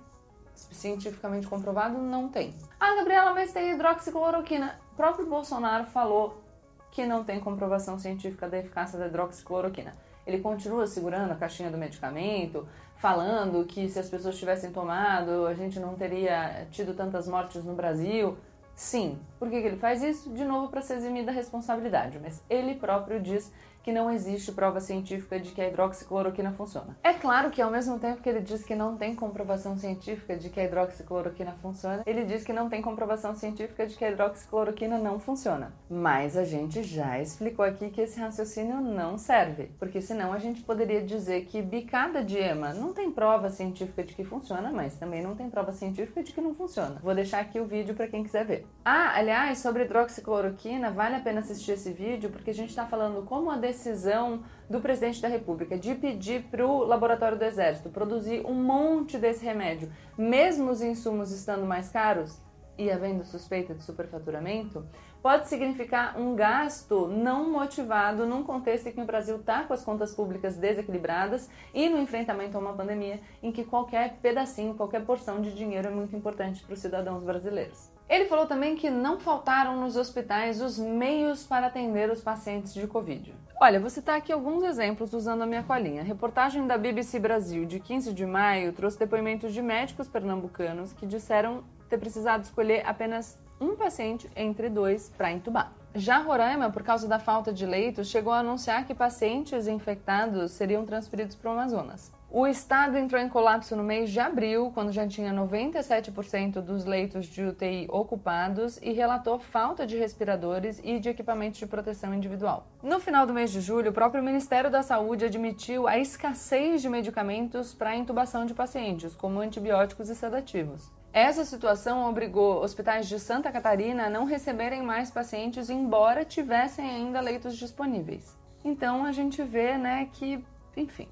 Cientificamente 0.55 1.46
comprovado, 1.46 1.99
não 1.99 2.28
tem. 2.28 2.55
Ah, 2.81 2.94
Gabriela, 2.96 3.34
mas 3.34 3.52
tem 3.52 3.72
hidroxicloroquina. 3.72 4.78
O 4.92 4.97
próprio 4.97 5.26
Bolsonaro 5.26 5.85
falou 5.87 6.42
que 6.90 7.04
não 7.04 7.23
tem 7.23 7.38
comprovação 7.38 7.99
científica 7.99 8.49
da 8.49 8.59
eficácia 8.59 8.99
da 8.99 9.06
hidroxicloroquina. 9.06 9.92
Ele 10.26 10.40
continua 10.40 10.87
segurando 10.87 11.33
a 11.33 11.35
caixinha 11.35 11.71
do 11.71 11.76
medicamento, 11.76 12.66
falando 12.97 13.66
que 13.66 13.88
se 13.88 13.99
as 13.99 14.09
pessoas 14.09 14.38
tivessem 14.38 14.73
tomado, 14.73 15.47
a 15.47 15.54
gente 15.54 15.78
não 15.78 15.94
teria 15.94 16.66
tido 16.71 16.94
tantas 16.94 17.28
mortes 17.28 17.62
no 17.62 17.75
Brasil. 17.75 18.38
Sim. 18.75 19.18
Por 19.38 19.50
que, 19.50 19.61
que 19.61 19.66
ele 19.66 19.76
faz 19.76 20.02
isso? 20.02 20.30
De 20.30 20.44
novo, 20.44 20.68
para 20.68 20.80
se 20.80 20.94
eximir 20.94 21.25
da 21.25 21.33
responsabilidade. 21.33 22.18
Mas 22.18 22.42
ele 22.49 22.75
próprio 22.75 23.21
diz 23.21 23.52
que 23.85 23.93
não 23.93 24.11
existe 24.11 24.50
prova 24.50 24.81
científica 24.81 25.38
de 25.38 25.53
que 25.53 25.61
a 25.61 25.69
hidroxicloroquina 25.69 26.53
funciona. 26.53 26.97
É 27.05 27.12
claro 27.12 27.50
que 27.50 27.61
ao 27.61 27.71
mesmo 27.71 27.99
tempo 27.99 28.23
que 28.23 28.29
ele 28.29 28.41
diz 28.41 28.64
que 28.64 28.75
não 28.75 28.97
tem 28.97 29.14
comprovação 29.14 29.76
científica 29.76 30.37
de 30.37 30.49
que 30.49 30.59
a 30.59 30.64
hidroxicloroquina 30.64 31.53
funciona, 31.61 32.03
ele 32.07 32.25
diz 32.25 32.43
que 32.43 32.53
não 32.53 32.71
tem 32.71 32.81
comprovação 32.81 33.35
científica 33.35 33.87
de 33.87 33.95
que 33.95 34.05
a 34.05 34.11
hidroxicloroquina 34.11 34.97
não 34.97 35.19
funciona. 35.21 35.75
Mas 35.88 36.35
a 36.35 36.45
gente 36.45 36.83
já 36.83 37.21
explicou 37.21 37.62
aqui 37.62 37.91
que 37.91 38.00
esse 38.00 38.19
raciocínio 38.19 38.81
não 38.81 39.19
serve, 39.19 39.71
porque 39.79 40.00
senão 40.00 40.33
a 40.33 40.38
gente 40.38 40.62
poderia 40.62 41.03
dizer 41.03 41.45
que 41.45 41.61
bicada 41.61 42.25
de 42.25 42.38
ema 42.38 42.73
não 42.73 42.95
tem 42.95 43.11
prova 43.11 43.50
científica 43.50 44.03
de 44.03 44.14
que 44.14 44.25
funciona, 44.25 44.73
mas 44.73 44.97
também 44.97 45.23
não 45.23 45.37
tem 45.37 45.50
prova 45.50 45.73
científica 45.73 46.23
de 46.23 46.33
que 46.33 46.41
não 46.41 46.55
funciona. 46.55 47.00
Vou 47.03 47.14
deixar 47.14 47.41
aqui 47.41 47.61
o 47.61 47.67
vídeo 47.67 47.95
para 47.95 48.09
quem 48.09 48.25
quiser 48.25 48.47
ver. 48.47 48.67
Ah, 48.83 49.12
aliás, 49.14 49.59
sobre 49.59 49.85
hidroxicloroquina, 49.85 50.91
vale 50.91 51.17
a 51.17 51.21
pena 51.21 51.41
assistir 51.41 51.73
esse 51.73 51.93
vídeo 51.93 52.31
porque 52.31 52.50
a 52.50 52.55
gente 52.55 52.71
está 52.71 52.87
falando 52.87 53.26
como 53.26 53.50
a 53.50 53.57
decisão 53.75 54.45
do 54.71 54.81
presidente 54.81 55.21
da 55.21 55.28
República 55.28 55.76
de 55.76 55.95
pedir 55.95 56.45
para 56.45 56.66
o 56.66 56.85
laboratório 56.85 57.37
do 57.37 57.45
Exército 57.45 57.90
produzir 57.90 58.47
um 58.47 58.54
monte 58.54 59.19
desse 59.19 59.45
remédio, 59.45 59.93
mesmo 60.16 60.71
os 60.71 60.81
insumos 60.81 61.33
estando 61.33 61.66
mais 61.66 61.88
caros, 61.88 62.40
e 62.76 62.90
havendo 62.90 63.25
suspeita 63.25 63.73
de 63.73 63.85
superfaturamento, 63.85 64.85
pode 65.23 65.49
significar 65.49 66.19
um 66.19 66.35
gasto 66.35 67.07
não 67.07 67.49
motivado 67.49 68.26
num 68.26 68.43
contexto 68.43 68.88
em 68.88 68.93
que 68.93 69.00
o 69.00 69.04
Brasil 69.04 69.37
está 69.37 69.62
com 69.62 69.73
as 69.73 69.85
contas 69.85 70.12
públicas 70.12 70.57
desequilibradas 70.57 71.49
e 71.73 71.88
no 71.88 72.00
enfrentamento 72.00 72.57
a 72.57 72.61
uma 72.61 72.73
pandemia 72.73 73.21
em 73.40 73.52
que 73.52 73.64
qualquer 73.64 74.16
pedacinho, 74.21 74.75
qualquer 74.75 75.04
porção 75.04 75.40
de 75.40 75.54
dinheiro 75.54 75.87
é 75.87 75.90
muito 75.90 76.16
importante 76.16 76.64
para 76.64 76.75
os 76.75 76.81
cidadãos 76.81 77.23
brasileiros. 77.23 77.93
Ele 78.08 78.26
falou 78.26 78.46
também 78.46 78.76
que 78.76 78.90
não 78.90 79.18
faltaram 79.18 79.80
nos 79.80 79.96
hospitais 79.96 80.61
os 80.61 80.78
meios 80.78 81.44
para 81.44 81.68
atender 81.68 82.11
os 82.11 82.20
pacientes 82.20 82.75
de 82.75 82.87
Covid. 82.87 83.34
Olha, 83.61 83.80
vou 83.80 83.88
citar 83.88 84.18
aqui 84.18 84.30
alguns 84.30 84.62
exemplos 84.62 85.14
usando 85.14 85.42
a 85.42 85.46
minha 85.46 85.62
colinha. 85.62 86.02
A 86.02 86.04
reportagem 86.04 86.66
da 86.66 86.76
BBC 86.76 87.18
Brasil 87.18 87.64
de 87.64 87.80
15 87.80 88.12
de 88.12 88.26
maio 88.26 88.73
trouxe 88.73 88.99
depoimentos 88.99 89.54
de 89.54 89.62
médicos 89.62 90.06
pernambucanos 90.06 90.92
que 90.92 91.06
disseram 91.06 91.64
ter 91.88 91.96
precisado 91.96 92.44
escolher 92.44 92.87
apenas 92.87 93.38
um 93.61 93.75
paciente 93.75 94.28
entre 94.37 94.68
dois 94.68 95.08
para 95.16 95.32
entubar. 95.32 95.73
Já 95.94 96.18
Roraima, 96.18 96.70
por 96.70 96.82
causa 96.82 97.08
da 97.08 97.18
falta 97.18 97.52
de 97.52 97.64
leitos, 97.64 98.08
chegou 98.08 98.32
a 98.32 98.40
anunciar 98.40 98.84
que 98.84 98.94
pacientes 98.94 99.66
infectados 99.66 100.50
seriam 100.50 100.84
transferidos 100.84 101.37
para 101.37 101.50
o 101.50 101.54
Amazonas. 101.54 102.12
O 102.37 102.49
estado 102.49 102.99
entrou 102.99 103.23
em 103.23 103.29
colapso 103.29 103.76
no 103.76 103.85
mês 103.85 104.11
de 104.11 104.19
abril, 104.19 104.73
quando 104.75 104.91
já 104.91 105.07
tinha 105.07 105.33
97% 105.33 106.61
dos 106.61 106.85
leitos 106.85 107.26
de 107.26 107.45
UTI 107.45 107.87
ocupados 107.88 108.76
e 108.83 108.91
relatou 108.91 109.38
falta 109.38 109.87
de 109.87 109.97
respiradores 109.97 110.81
e 110.83 110.99
de 110.99 111.09
equipamentos 111.09 111.61
de 111.61 111.67
proteção 111.69 112.12
individual. 112.12 112.67
No 112.83 112.99
final 112.99 113.25
do 113.25 113.33
mês 113.33 113.53
de 113.53 113.61
julho, 113.61 113.93
o 113.93 113.95
próprio 113.95 114.21
Ministério 114.21 114.69
da 114.69 114.83
Saúde 114.83 115.26
admitiu 115.26 115.87
a 115.87 115.97
escassez 115.97 116.83
de 116.83 116.88
medicamentos 116.88 117.73
para 117.73 117.95
intubação 117.95 118.45
de 118.45 118.53
pacientes, 118.53 119.14
como 119.14 119.38
antibióticos 119.38 120.11
e 120.11 120.17
sedativos. 120.17 120.91
Essa 121.12 121.45
situação 121.45 122.05
obrigou 122.11 122.64
hospitais 122.64 123.07
de 123.07 123.21
Santa 123.21 123.53
Catarina 123.53 124.07
a 124.07 124.11
não 124.11 124.25
receberem 124.25 124.83
mais 124.83 125.09
pacientes, 125.09 125.71
embora 125.71 126.25
tivessem 126.25 126.85
ainda 126.85 127.21
leitos 127.21 127.57
disponíveis. 127.57 128.37
Então 128.64 129.05
a 129.05 129.12
gente 129.12 129.41
vê, 129.41 129.79
né, 129.79 130.09
que, 130.12 130.45
enfim, 130.76 131.07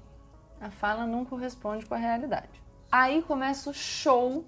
a 0.63 0.71
fala 0.71 1.05
não 1.05 1.25
corresponde 1.25 1.85
com 1.85 1.93
a 1.93 1.97
realidade. 1.97 2.63
Aí 2.89 3.21
começa 3.21 3.69
o 3.69 3.73
show 3.73 4.45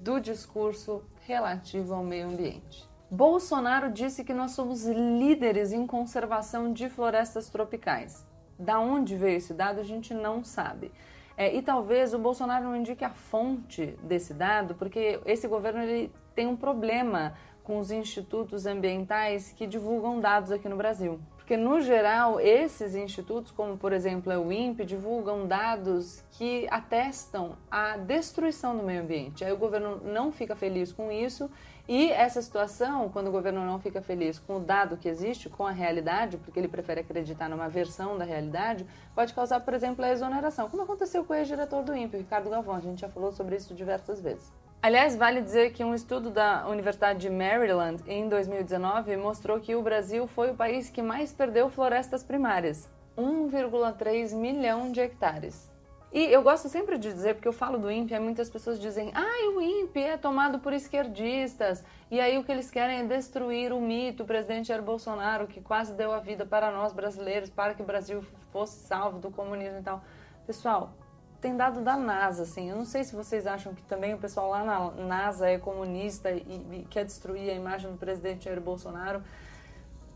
do 0.00 0.18
discurso 0.18 1.04
relativo 1.20 1.94
ao 1.94 2.02
meio 2.02 2.26
ambiente. 2.28 2.88
Bolsonaro 3.08 3.92
disse 3.92 4.24
que 4.24 4.34
nós 4.34 4.50
somos 4.50 4.84
líderes 4.84 5.72
em 5.72 5.86
conservação 5.86 6.72
de 6.72 6.88
florestas 6.88 7.48
tropicais. 7.48 8.26
Da 8.58 8.80
onde 8.80 9.14
veio 9.14 9.36
esse 9.36 9.54
dado 9.54 9.78
a 9.78 9.84
gente 9.84 10.12
não 10.12 10.42
sabe. 10.42 10.90
É, 11.36 11.54
e 11.54 11.62
talvez 11.62 12.12
o 12.12 12.18
Bolsonaro 12.18 12.64
não 12.64 12.74
indique 12.74 13.04
a 13.04 13.10
fonte 13.10 13.96
desse 14.02 14.34
dado, 14.34 14.74
porque 14.74 15.20
esse 15.24 15.46
governo 15.46 15.82
ele 15.82 16.12
tem 16.34 16.48
um 16.48 16.56
problema 16.56 17.34
com 17.62 17.78
os 17.78 17.92
institutos 17.92 18.66
ambientais 18.66 19.52
que 19.52 19.68
divulgam 19.68 20.18
dados 20.18 20.50
aqui 20.50 20.68
no 20.68 20.76
Brasil. 20.76 21.20
Porque, 21.46 21.56
no 21.56 21.80
geral, 21.80 22.40
esses 22.40 22.96
institutos, 22.96 23.52
como 23.52 23.78
por 23.78 23.92
exemplo 23.92 24.32
é 24.32 24.36
o 24.36 24.50
INPE, 24.50 24.84
divulgam 24.84 25.46
dados 25.46 26.24
que 26.32 26.66
atestam 26.68 27.56
a 27.70 27.96
destruição 27.96 28.76
do 28.76 28.82
meio 28.82 29.02
ambiente. 29.02 29.44
Aí 29.44 29.52
o 29.52 29.56
governo 29.56 30.00
não 30.02 30.32
fica 30.32 30.56
feliz 30.56 30.92
com 30.92 31.12
isso 31.12 31.48
e 31.88 32.10
essa 32.10 32.42
situação, 32.42 33.08
quando 33.10 33.28
o 33.28 33.30
governo 33.30 33.64
não 33.64 33.78
fica 33.78 34.02
feliz 34.02 34.40
com 34.40 34.56
o 34.56 34.60
dado 34.60 34.96
que 34.96 35.08
existe, 35.08 35.48
com 35.48 35.64
a 35.64 35.70
realidade, 35.70 36.36
porque 36.36 36.58
ele 36.58 36.66
prefere 36.66 37.02
acreditar 37.02 37.48
numa 37.48 37.68
versão 37.68 38.18
da 38.18 38.24
realidade, 38.24 38.84
pode 39.14 39.32
causar, 39.32 39.60
por 39.60 39.72
exemplo, 39.72 40.04
a 40.04 40.10
exoneração, 40.10 40.68
como 40.68 40.82
aconteceu 40.82 41.24
com 41.24 41.32
o 41.32 41.36
ex-diretor 41.36 41.84
do 41.84 41.94
INPE, 41.94 42.16
Ricardo 42.16 42.50
Galvão. 42.50 42.74
A 42.74 42.80
gente 42.80 43.02
já 43.02 43.08
falou 43.08 43.30
sobre 43.30 43.54
isso 43.54 43.72
diversas 43.72 44.20
vezes. 44.20 44.50
Aliás, 44.82 45.16
vale 45.16 45.40
dizer 45.40 45.72
que 45.72 45.82
um 45.82 45.94
estudo 45.94 46.30
da 46.30 46.66
Universidade 46.68 47.18
de 47.18 47.30
Maryland 47.30 48.02
em 48.06 48.28
2019 48.28 49.16
mostrou 49.16 49.58
que 49.58 49.74
o 49.74 49.82
Brasil 49.82 50.26
foi 50.28 50.50
o 50.50 50.54
país 50.54 50.90
que 50.90 51.02
mais 51.02 51.32
perdeu 51.32 51.68
florestas 51.68 52.22
primárias 52.22 52.88
1,3 53.16 54.34
milhão 54.34 54.92
de 54.92 55.00
hectares. 55.00 55.70
E 56.12 56.32
eu 56.32 56.40
gosto 56.42 56.68
sempre 56.68 56.98
de 56.98 57.12
dizer, 57.12 57.34
porque 57.34 57.48
eu 57.48 57.52
falo 57.52 57.78
do 57.78 57.90
INPE, 57.90 58.18
muitas 58.20 58.48
pessoas 58.48 58.80
dizem, 58.80 59.10
ah, 59.14 59.50
o 59.54 59.60
INPE 59.60 60.02
é 60.02 60.16
tomado 60.16 60.60
por 60.60 60.72
esquerdistas, 60.72 61.82
e 62.10 62.20
aí 62.20 62.38
o 62.38 62.44
que 62.44 62.52
eles 62.52 62.70
querem 62.70 63.00
é 63.00 63.04
destruir 63.04 63.72
o 63.72 63.80
mito, 63.80 64.22
o 64.22 64.26
presidente 64.26 64.68
Jair 64.68 64.82
Bolsonaro, 64.82 65.46
que 65.46 65.60
quase 65.60 65.92
deu 65.92 66.12
a 66.12 66.20
vida 66.20 66.46
para 66.46 66.70
nós 66.70 66.92
brasileiros, 66.92 67.50
para 67.50 67.74
que 67.74 67.82
o 67.82 67.84
Brasil 67.84 68.22
fosse 68.52 68.78
salvo 68.86 69.18
do 69.18 69.30
comunismo 69.30 69.80
e 69.80 69.82
tal. 69.82 70.02
Pessoal, 70.46 70.94
tem 71.40 71.56
dado 71.56 71.80
da 71.80 71.96
NASA, 71.96 72.42
assim, 72.42 72.70
eu 72.70 72.76
não 72.76 72.84
sei 72.84 73.04
se 73.04 73.14
vocês 73.14 73.46
acham 73.46 73.74
que 73.74 73.82
também 73.82 74.14
o 74.14 74.18
pessoal 74.18 74.50
lá 74.50 74.64
na 74.64 74.90
NASA 74.90 75.48
é 75.48 75.58
comunista 75.58 76.30
e, 76.30 76.40
e 76.72 76.86
quer 76.88 77.04
destruir 77.04 77.50
a 77.50 77.54
imagem 77.54 77.90
do 77.90 77.96
presidente 77.96 78.44
Jair 78.44 78.60
Bolsonaro, 78.60 79.22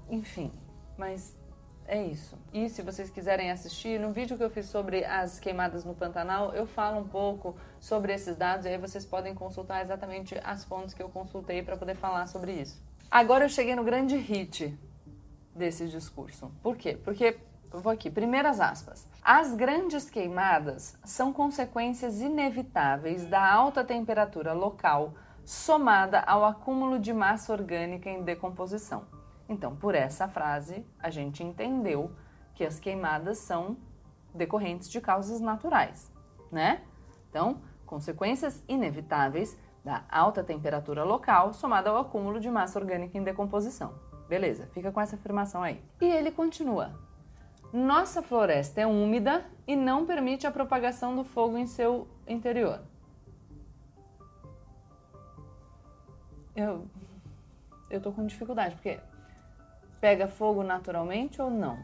enfim, 0.09 0.53
mas 0.97 1.39
é 1.87 2.01
isso. 2.05 2.39
E 2.53 2.69
se 2.69 2.83
vocês 2.83 3.11
quiserem 3.11 3.51
assistir, 3.51 3.99
no 3.99 4.13
vídeo 4.13 4.37
que 4.37 4.45
eu 4.45 4.51
fiz 4.51 4.67
sobre 4.67 5.05
as 5.05 5.41
queimadas 5.41 5.85
no 5.85 5.93
Pantanal, 5.93 6.55
eu 6.55 6.65
falo 6.65 7.01
um 7.01 7.09
pouco 7.09 7.57
sobre 7.81 8.13
esses 8.13 8.37
dados 8.37 8.65
e 8.65 8.69
aí 8.69 8.79
vocês 8.79 9.05
podem 9.05 9.35
consultar 9.35 9.83
exatamente 9.83 10.41
as 10.45 10.65
fontes 10.65 10.95
que 10.95 11.03
eu 11.03 11.09
consultei 11.09 11.63
para 11.63 11.77
poder 11.77 11.97
falar 11.97 12.29
sobre 12.29 12.53
isso. 12.53 12.81
Agora 13.11 13.45
eu 13.45 13.49
cheguei 13.49 13.75
no 13.75 13.83
grande 13.83 14.17
hit 14.17 14.79
desse 15.53 15.89
discurso. 15.89 16.53
Por 16.63 16.77
quê? 16.77 16.97
Porque, 17.03 17.37
vou 17.79 17.93
aqui, 17.93 18.11
primeiras 18.11 18.61
aspas. 18.61 19.07
As 19.23 19.55
grandes 19.55 20.11
queimadas 20.11 20.99
são 21.05 21.33
consequências 21.33 22.21
inevitáveis 22.21 23.25
da 23.27 23.53
alta 23.53 23.85
temperatura 23.85 24.53
local 24.53 25.15
somada 25.45 26.21
ao 26.21 26.45
acúmulo 26.45 26.99
de 26.99 27.13
massa 27.13 27.53
orgânica 27.53 28.11
em 28.11 28.23
decomposição. 28.23 29.05
Então, 29.49 29.77
por 29.77 29.95
essa 29.95 30.27
frase, 30.27 30.85
a 30.99 31.11
gente 31.11 31.45
entendeu 31.45 32.11
que 32.55 32.65
as 32.65 32.81
queimadas 32.81 33.39
são 33.39 33.77
decorrentes 34.35 34.91
de 34.91 35.01
causas 35.01 35.41
naturais, 35.41 36.11
né? 36.51 36.83
Então, 37.29 37.61
consequências 37.87 38.63
inevitáveis 38.69 39.59
da 39.85 40.05
alta 40.11 40.45
temperatura 40.45 41.05
local 41.05 41.53
somada 41.53 41.91
ao 41.91 41.99
acúmulo 41.99 42.39
de 42.39 42.51
massa 42.51 42.79
orgânica 42.79 43.17
em 43.17 43.25
decomposição. 43.25 43.95
Beleza, 44.29 44.69
fica 44.73 44.93
com 44.93 45.01
essa 45.01 45.17
afirmação 45.17 45.63
aí. 45.63 45.83
E 46.01 46.05
ele 46.05 46.31
continua: 46.31 46.95
Nossa 47.73 48.23
floresta 48.23 48.81
é 48.81 48.87
úmida 48.87 49.45
e 49.67 49.77
não 49.77 50.05
permite 50.05 50.47
a 50.47 50.51
propagação 50.51 51.15
do 51.15 51.25
fogo 51.25 51.57
em 51.57 51.67
seu 51.67 52.09
interior. 52.27 52.81
Eu 56.57 56.87
eu 57.91 58.01
tô 58.01 58.13
com 58.13 58.25
dificuldade, 58.25 58.77
porque 58.77 59.01
pega 60.01 60.29
fogo 60.29 60.63
naturalmente 60.63 61.43
ou 61.43 61.51
não? 61.51 61.77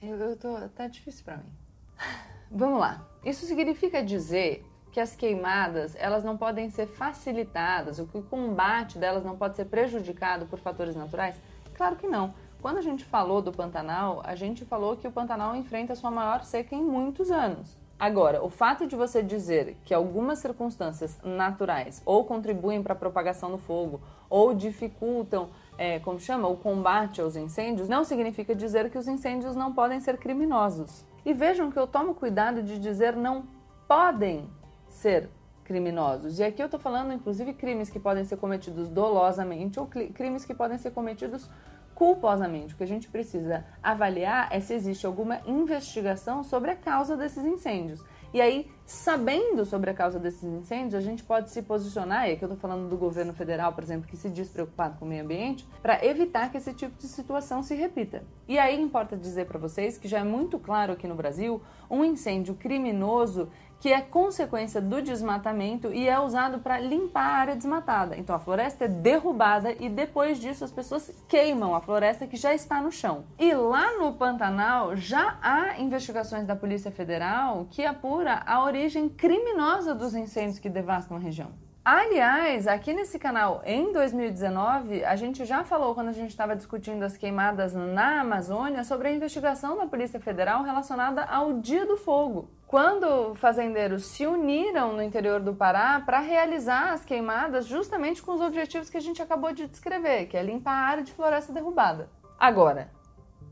Eu, 0.00 0.16
eu 0.16 0.36
tô, 0.36 0.68
tá 0.70 0.88
difícil 0.88 1.24
para 1.24 1.36
mim. 1.36 1.52
Vamos 2.50 2.80
lá. 2.80 3.06
Isso 3.24 3.44
significa 3.44 4.02
dizer 4.02 4.64
que 4.90 5.00
as 5.00 5.14
queimadas 5.14 5.94
elas 5.96 6.24
não 6.24 6.36
podem 6.36 6.70
ser 6.70 6.86
facilitadas, 6.86 7.98
ou 7.98 8.06
que 8.06 8.16
o 8.16 8.22
combate 8.22 8.98
delas 8.98 9.24
não 9.24 9.36
pode 9.36 9.56
ser 9.56 9.66
prejudicado 9.66 10.46
por 10.46 10.58
fatores 10.58 10.96
naturais? 10.96 11.36
Claro 11.74 11.96
que 11.96 12.06
não. 12.06 12.34
Quando 12.64 12.78
a 12.78 12.80
gente 12.80 13.04
falou 13.04 13.42
do 13.42 13.52
Pantanal, 13.52 14.22
a 14.24 14.34
gente 14.34 14.64
falou 14.64 14.96
que 14.96 15.06
o 15.06 15.12
Pantanal 15.12 15.54
enfrenta 15.54 15.92
a 15.92 15.96
sua 15.96 16.10
maior 16.10 16.44
seca 16.44 16.74
em 16.74 16.82
muitos 16.82 17.30
anos. 17.30 17.76
Agora, 17.98 18.42
o 18.42 18.48
fato 18.48 18.86
de 18.86 18.96
você 18.96 19.22
dizer 19.22 19.76
que 19.84 19.92
algumas 19.92 20.38
circunstâncias 20.38 21.20
naturais 21.22 22.00
ou 22.06 22.24
contribuem 22.24 22.82
para 22.82 22.94
a 22.94 22.96
propagação 22.96 23.50
do 23.50 23.58
fogo 23.58 24.00
ou 24.30 24.54
dificultam 24.54 25.50
é, 25.76 25.98
como 25.98 26.18
chama, 26.18 26.48
o 26.48 26.56
combate 26.56 27.20
aos 27.20 27.36
incêndios, 27.36 27.86
não 27.86 28.02
significa 28.02 28.54
dizer 28.54 28.88
que 28.88 28.96
os 28.96 29.06
incêndios 29.06 29.54
não 29.54 29.74
podem 29.74 30.00
ser 30.00 30.16
criminosos. 30.16 31.04
E 31.22 31.34
vejam 31.34 31.70
que 31.70 31.78
eu 31.78 31.86
tomo 31.86 32.14
cuidado 32.14 32.62
de 32.62 32.78
dizer 32.78 33.14
não 33.14 33.44
podem 33.86 34.48
ser 34.88 35.28
criminosos. 35.64 36.38
E 36.38 36.44
aqui 36.44 36.62
eu 36.62 36.66
estou 36.66 36.80
falando, 36.80 37.12
inclusive, 37.12 37.52
crimes 37.52 37.90
que 37.90 37.98
podem 37.98 38.24
ser 38.24 38.36
cometidos 38.36 38.88
dolosamente 38.88 39.80
ou 39.80 39.86
crimes 39.86 40.44
que 40.46 40.54
podem 40.54 40.78
ser 40.78 40.92
cometidos 40.92 41.50
culposamente. 41.94 42.74
O 42.74 42.76
que 42.76 42.84
a 42.84 42.86
gente 42.86 43.08
precisa 43.08 43.64
avaliar 43.82 44.48
é 44.50 44.60
se 44.60 44.74
existe 44.74 45.06
alguma 45.06 45.40
investigação 45.46 46.42
sobre 46.42 46.70
a 46.70 46.76
causa 46.76 47.16
desses 47.16 47.44
incêndios. 47.44 48.02
E 48.34 48.40
aí, 48.40 48.68
sabendo 48.84 49.64
sobre 49.64 49.90
a 49.90 49.94
causa 49.94 50.18
desses 50.18 50.42
incêndios, 50.42 50.96
a 50.96 51.00
gente 51.00 51.22
pode 51.22 51.50
se 51.50 51.62
posicionar, 51.62 52.28
e 52.28 52.32
aqui 52.32 52.42
eu 52.42 52.48
estou 52.48 52.58
falando 52.58 52.88
do 52.88 52.96
governo 52.96 53.32
federal, 53.32 53.72
por 53.72 53.84
exemplo, 53.84 54.08
que 54.08 54.16
se 54.16 54.28
diz 54.28 54.48
preocupado 54.48 54.98
com 54.98 55.04
o 55.04 55.08
meio 55.08 55.22
ambiente, 55.22 55.64
para 55.80 56.04
evitar 56.04 56.50
que 56.50 56.56
esse 56.56 56.74
tipo 56.74 56.98
de 56.98 57.06
situação 57.06 57.62
se 57.62 57.76
repita. 57.76 58.24
E 58.48 58.58
aí 58.58 58.76
importa 58.80 59.16
dizer 59.16 59.46
para 59.46 59.56
vocês 59.56 59.96
que 59.96 60.08
já 60.08 60.18
é 60.18 60.24
muito 60.24 60.58
claro 60.58 60.94
aqui 60.94 61.06
no 61.06 61.14
Brasil 61.14 61.62
um 61.88 62.04
incêndio 62.04 62.56
criminoso 62.56 63.50
que 63.80 63.92
é 63.92 64.00
consequência 64.00 64.80
do 64.80 65.02
desmatamento 65.02 65.92
e 65.92 66.08
é 66.08 66.18
usado 66.18 66.58
para 66.58 66.78
limpar 66.78 67.24
a 67.24 67.36
área 67.36 67.56
desmatada. 67.56 68.16
Então 68.16 68.34
a 68.34 68.38
floresta 68.38 68.84
é 68.84 68.88
derrubada 68.88 69.72
e 69.72 69.88
depois 69.88 70.38
disso 70.38 70.64
as 70.64 70.72
pessoas 70.72 71.10
queimam 71.28 71.74
a 71.74 71.80
floresta 71.80 72.26
que 72.26 72.36
já 72.36 72.54
está 72.54 72.80
no 72.80 72.90
chão. 72.90 73.24
E 73.38 73.52
lá 73.54 73.98
no 73.98 74.12
Pantanal 74.14 74.96
já 74.96 75.38
há 75.42 75.80
investigações 75.80 76.46
da 76.46 76.56
Polícia 76.56 76.90
Federal 76.90 77.66
que 77.70 77.84
apura 77.84 78.42
a 78.46 78.64
origem 78.64 79.08
criminosa 79.08 79.94
dos 79.94 80.14
incêndios 80.14 80.58
que 80.58 80.68
devastam 80.68 81.16
a 81.16 81.20
região. 81.20 81.63
Aliás, 81.84 82.66
aqui 82.66 82.94
nesse 82.94 83.18
canal, 83.18 83.60
em 83.62 83.92
2019, 83.92 85.04
a 85.04 85.14
gente 85.16 85.44
já 85.44 85.62
falou, 85.64 85.94
quando 85.94 86.08
a 86.08 86.12
gente 86.12 86.30
estava 86.30 86.56
discutindo 86.56 87.02
as 87.02 87.14
queimadas 87.14 87.74
na 87.74 88.22
Amazônia, 88.22 88.82
sobre 88.84 89.08
a 89.08 89.12
investigação 89.12 89.76
da 89.76 89.86
Polícia 89.86 90.18
Federal 90.18 90.62
relacionada 90.62 91.24
ao 91.24 91.52
Dia 91.60 91.84
do 91.84 91.98
Fogo. 91.98 92.48
Quando 92.66 93.34
fazendeiros 93.34 94.06
se 94.06 94.26
uniram 94.26 94.94
no 94.94 95.02
interior 95.02 95.40
do 95.40 95.54
Pará 95.54 96.00
para 96.00 96.20
realizar 96.20 96.94
as 96.94 97.04
queimadas 97.04 97.66
justamente 97.66 98.22
com 98.22 98.32
os 98.32 98.40
objetivos 98.40 98.88
que 98.88 98.96
a 98.96 99.02
gente 99.02 99.20
acabou 99.20 99.52
de 99.52 99.66
descrever, 99.66 100.24
que 100.24 100.38
é 100.38 100.42
limpar 100.42 100.72
a 100.72 100.86
área 100.86 101.04
de 101.04 101.12
floresta 101.12 101.52
derrubada. 101.52 102.08
Agora, 102.40 102.88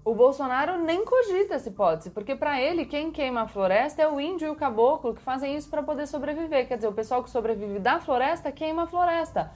o 0.05 0.15
Bolsonaro 0.15 0.83
nem 0.83 1.05
cogita 1.05 1.55
essa 1.55 1.69
hipótese, 1.69 2.11
porque 2.11 2.35
para 2.35 2.61
ele 2.61 2.85
quem 2.85 3.13
queima 3.13 3.43
a 3.43 3.49
floresta 3.49 4.03
é 4.03 4.09
o 4.09 4.21
índio 4.21 4.49
e 4.49 4.51
o 4.51 4.57
caboclo 4.57 5.15
que 5.15 5.23
fazem 5.23 5.57
isso 5.57 5.71
para 5.71 5.83
poder 5.83 6.09
sobreviver. 6.09 6.67
Quer 6.67 6.77
dizer, 6.77 6.89
o 6.89 6.93
pessoal 6.93 7.23
que 7.23 7.31
sobrevive 7.31 7.79
da 7.79 8.01
floresta 8.01 8.51
queima 8.51 8.83
a 8.83 8.87
floresta. 8.87 9.53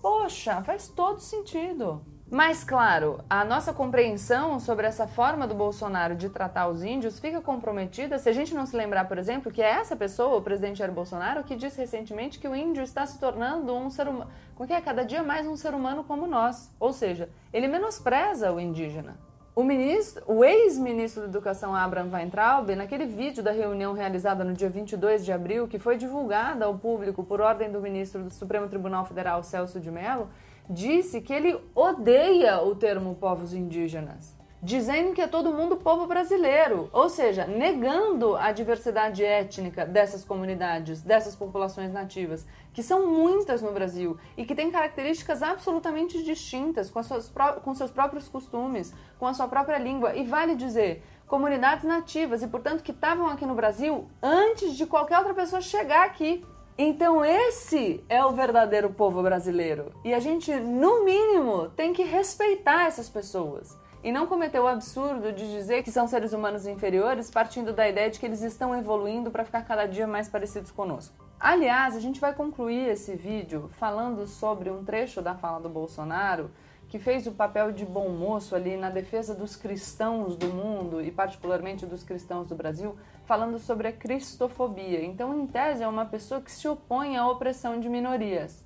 Poxa, 0.00 0.62
faz 0.62 0.88
todo 0.88 1.20
sentido. 1.20 2.02
Mas 2.30 2.64
claro, 2.64 3.22
a 3.28 3.44
nossa 3.44 3.74
compreensão 3.74 4.58
sobre 4.58 4.86
essa 4.86 5.06
forma 5.06 5.46
do 5.46 5.54
Bolsonaro 5.54 6.14
de 6.14 6.30
tratar 6.30 6.68
os 6.68 6.82
índios 6.82 7.18
fica 7.18 7.40
comprometida 7.40 8.18
se 8.18 8.28
a 8.28 8.32
gente 8.32 8.54
não 8.54 8.64
se 8.64 8.76
lembrar, 8.76 9.06
por 9.06 9.18
exemplo, 9.18 9.52
que 9.52 9.60
é 9.60 9.68
essa 9.68 9.96
pessoa, 9.96 10.36
o 10.36 10.42
presidente 10.42 10.78
Jair 10.78 10.92
Bolsonaro, 10.92 11.44
que 11.44 11.56
disse 11.56 11.78
recentemente 11.78 12.38
que 12.38 12.48
o 12.48 12.54
índio 12.54 12.84
está 12.84 13.04
se 13.04 13.18
tornando 13.18 13.74
um 13.74 13.90
ser 13.90 14.08
humano, 14.08 14.30
como 14.54 14.66
que 14.66 14.72
é, 14.72 14.80
cada 14.80 15.04
dia 15.04 15.22
mais 15.22 15.46
um 15.46 15.56
ser 15.56 15.74
humano 15.74 16.04
como 16.04 16.26
nós. 16.26 16.72
Ou 16.78 16.92
seja, 16.92 17.28
ele 17.52 17.66
menospreza 17.66 18.52
o 18.52 18.60
indígena. 18.60 19.18
O, 19.60 19.62
ministro, 19.62 20.22
o 20.26 20.42
ex-ministro 20.42 21.20
da 21.20 21.28
Educação 21.28 21.74
Abraham 21.74 22.08
Weintraub, 22.10 22.74
naquele 22.74 23.04
vídeo 23.04 23.42
da 23.42 23.50
reunião 23.50 23.92
realizada 23.92 24.42
no 24.42 24.54
dia 24.54 24.70
22 24.70 25.22
de 25.22 25.32
abril, 25.32 25.68
que 25.68 25.78
foi 25.78 25.98
divulgada 25.98 26.64
ao 26.64 26.78
público 26.78 27.22
por 27.22 27.42
ordem 27.42 27.70
do 27.70 27.78
ministro 27.78 28.22
do 28.22 28.32
Supremo 28.32 28.68
Tribunal 28.68 29.04
Federal, 29.04 29.42
Celso 29.42 29.78
de 29.78 29.90
Mello, 29.90 30.30
disse 30.70 31.20
que 31.20 31.34
ele 31.34 31.60
odeia 31.74 32.62
o 32.62 32.74
termo 32.74 33.14
povos 33.16 33.52
indígenas 33.52 34.39
dizendo 34.62 35.14
que 35.14 35.22
é 35.22 35.26
todo 35.26 35.52
mundo 35.52 35.76
povo 35.76 36.06
brasileiro, 36.06 36.90
ou 36.92 37.08
seja, 37.08 37.46
negando 37.46 38.36
a 38.36 38.52
diversidade 38.52 39.24
étnica 39.24 39.86
dessas 39.86 40.22
comunidades, 40.24 41.00
dessas 41.00 41.34
populações 41.34 41.92
nativas, 41.92 42.46
que 42.72 42.82
são 42.82 43.06
muitas 43.06 43.62
no 43.62 43.72
Brasil 43.72 44.18
e 44.36 44.44
que 44.44 44.54
têm 44.54 44.70
características 44.70 45.42
absolutamente 45.42 46.22
distintas, 46.22 46.90
com, 46.90 47.02
suas, 47.02 47.32
com 47.64 47.74
seus 47.74 47.90
próprios 47.90 48.28
costumes, 48.28 48.94
com 49.18 49.26
a 49.26 49.32
sua 49.32 49.48
própria 49.48 49.78
língua, 49.78 50.14
e 50.14 50.24
vale 50.24 50.54
dizer, 50.54 51.02
comunidades 51.26 51.84
nativas 51.84 52.42
e, 52.42 52.46
portanto, 52.46 52.82
que 52.82 52.90
estavam 52.90 53.28
aqui 53.28 53.46
no 53.46 53.54
Brasil 53.54 54.10
antes 54.22 54.76
de 54.76 54.84
qualquer 54.84 55.18
outra 55.18 55.32
pessoa 55.32 55.62
chegar 55.62 56.04
aqui. 56.04 56.44
Então, 56.76 57.24
esse 57.24 58.02
é 58.08 58.24
o 58.24 58.32
verdadeiro 58.32 58.90
povo 58.90 59.22
brasileiro. 59.22 59.92
E 60.04 60.14
a 60.14 60.18
gente, 60.18 60.54
no 60.54 61.04
mínimo, 61.04 61.68
tem 61.70 61.92
que 61.92 62.02
respeitar 62.02 62.86
essas 62.86 63.08
pessoas 63.08 63.79
e 64.02 64.10
não 64.10 64.26
cometer 64.26 64.58
o 64.60 64.66
absurdo 64.66 65.32
de 65.32 65.50
dizer 65.50 65.82
que 65.82 65.92
são 65.92 66.08
seres 66.08 66.32
humanos 66.32 66.66
inferiores, 66.66 67.30
partindo 67.30 67.72
da 67.72 67.88
ideia 67.88 68.10
de 68.10 68.18
que 68.18 68.26
eles 68.26 68.42
estão 68.42 68.74
evoluindo 68.74 69.30
para 69.30 69.44
ficar 69.44 69.64
cada 69.64 69.86
dia 69.86 70.06
mais 70.06 70.28
parecidos 70.28 70.70
conosco. 70.70 71.14
Aliás, 71.38 71.96
a 71.96 72.00
gente 72.00 72.20
vai 72.20 72.34
concluir 72.34 72.88
esse 72.88 73.14
vídeo 73.14 73.70
falando 73.78 74.26
sobre 74.26 74.70
um 74.70 74.84
trecho 74.84 75.22
da 75.22 75.34
fala 75.34 75.60
do 75.60 75.68
Bolsonaro 75.68 76.50
que 76.90 76.98
fez 76.98 77.26
o 77.26 77.32
papel 77.32 77.70
de 77.70 77.86
bom 77.86 78.08
moço 78.08 78.54
ali 78.56 78.76
na 78.76 78.90
defesa 78.90 79.32
dos 79.32 79.54
cristãos 79.54 80.34
do 80.36 80.48
mundo 80.48 81.00
e 81.00 81.10
particularmente 81.10 81.86
dos 81.86 82.02
cristãos 82.02 82.48
do 82.48 82.56
Brasil, 82.56 82.96
falando 83.26 83.60
sobre 83.60 83.86
a 83.86 83.92
cristofobia. 83.92 85.04
Então, 85.04 85.40
em 85.40 85.46
tese, 85.46 85.84
é 85.84 85.88
uma 85.88 86.04
pessoa 86.04 86.40
que 86.40 86.50
se 86.50 86.66
opõe 86.66 87.16
à 87.16 87.28
opressão 87.28 87.78
de 87.78 87.88
minorias. 87.88 88.64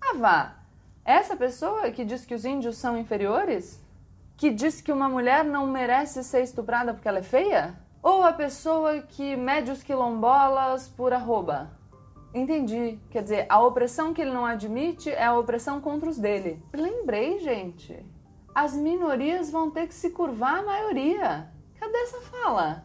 Ah, 0.00 0.14
vá! 0.16 0.56
Essa 1.04 1.36
pessoa 1.36 1.90
que 1.90 2.06
diz 2.06 2.24
que 2.24 2.34
os 2.34 2.46
índios 2.46 2.78
são 2.78 2.96
inferiores? 2.96 3.78
Que 4.42 4.50
diz 4.50 4.80
que 4.80 4.90
uma 4.90 5.08
mulher 5.08 5.44
não 5.44 5.68
merece 5.68 6.24
ser 6.24 6.42
estuprada 6.42 6.92
porque 6.92 7.06
ela 7.06 7.20
é 7.20 7.22
feia? 7.22 7.78
Ou 8.02 8.24
a 8.24 8.32
pessoa 8.32 9.00
que 9.02 9.36
mede 9.36 9.70
os 9.70 9.84
quilombolas 9.84 10.88
por 10.88 11.12
arroba? 11.12 11.70
Entendi. 12.34 12.98
Quer 13.08 13.22
dizer, 13.22 13.46
a 13.48 13.62
opressão 13.62 14.12
que 14.12 14.20
ele 14.20 14.32
não 14.32 14.44
admite 14.44 15.08
é 15.10 15.26
a 15.26 15.38
opressão 15.38 15.80
contra 15.80 16.10
os 16.10 16.18
dele. 16.18 16.60
Lembrei, 16.72 17.38
gente. 17.38 18.04
As 18.52 18.74
minorias 18.74 19.48
vão 19.48 19.70
ter 19.70 19.86
que 19.86 19.94
se 19.94 20.10
curvar 20.10 20.58
à 20.58 20.62
maioria. 20.62 21.48
Cadê 21.78 21.98
essa 21.98 22.20
fala? 22.22 22.84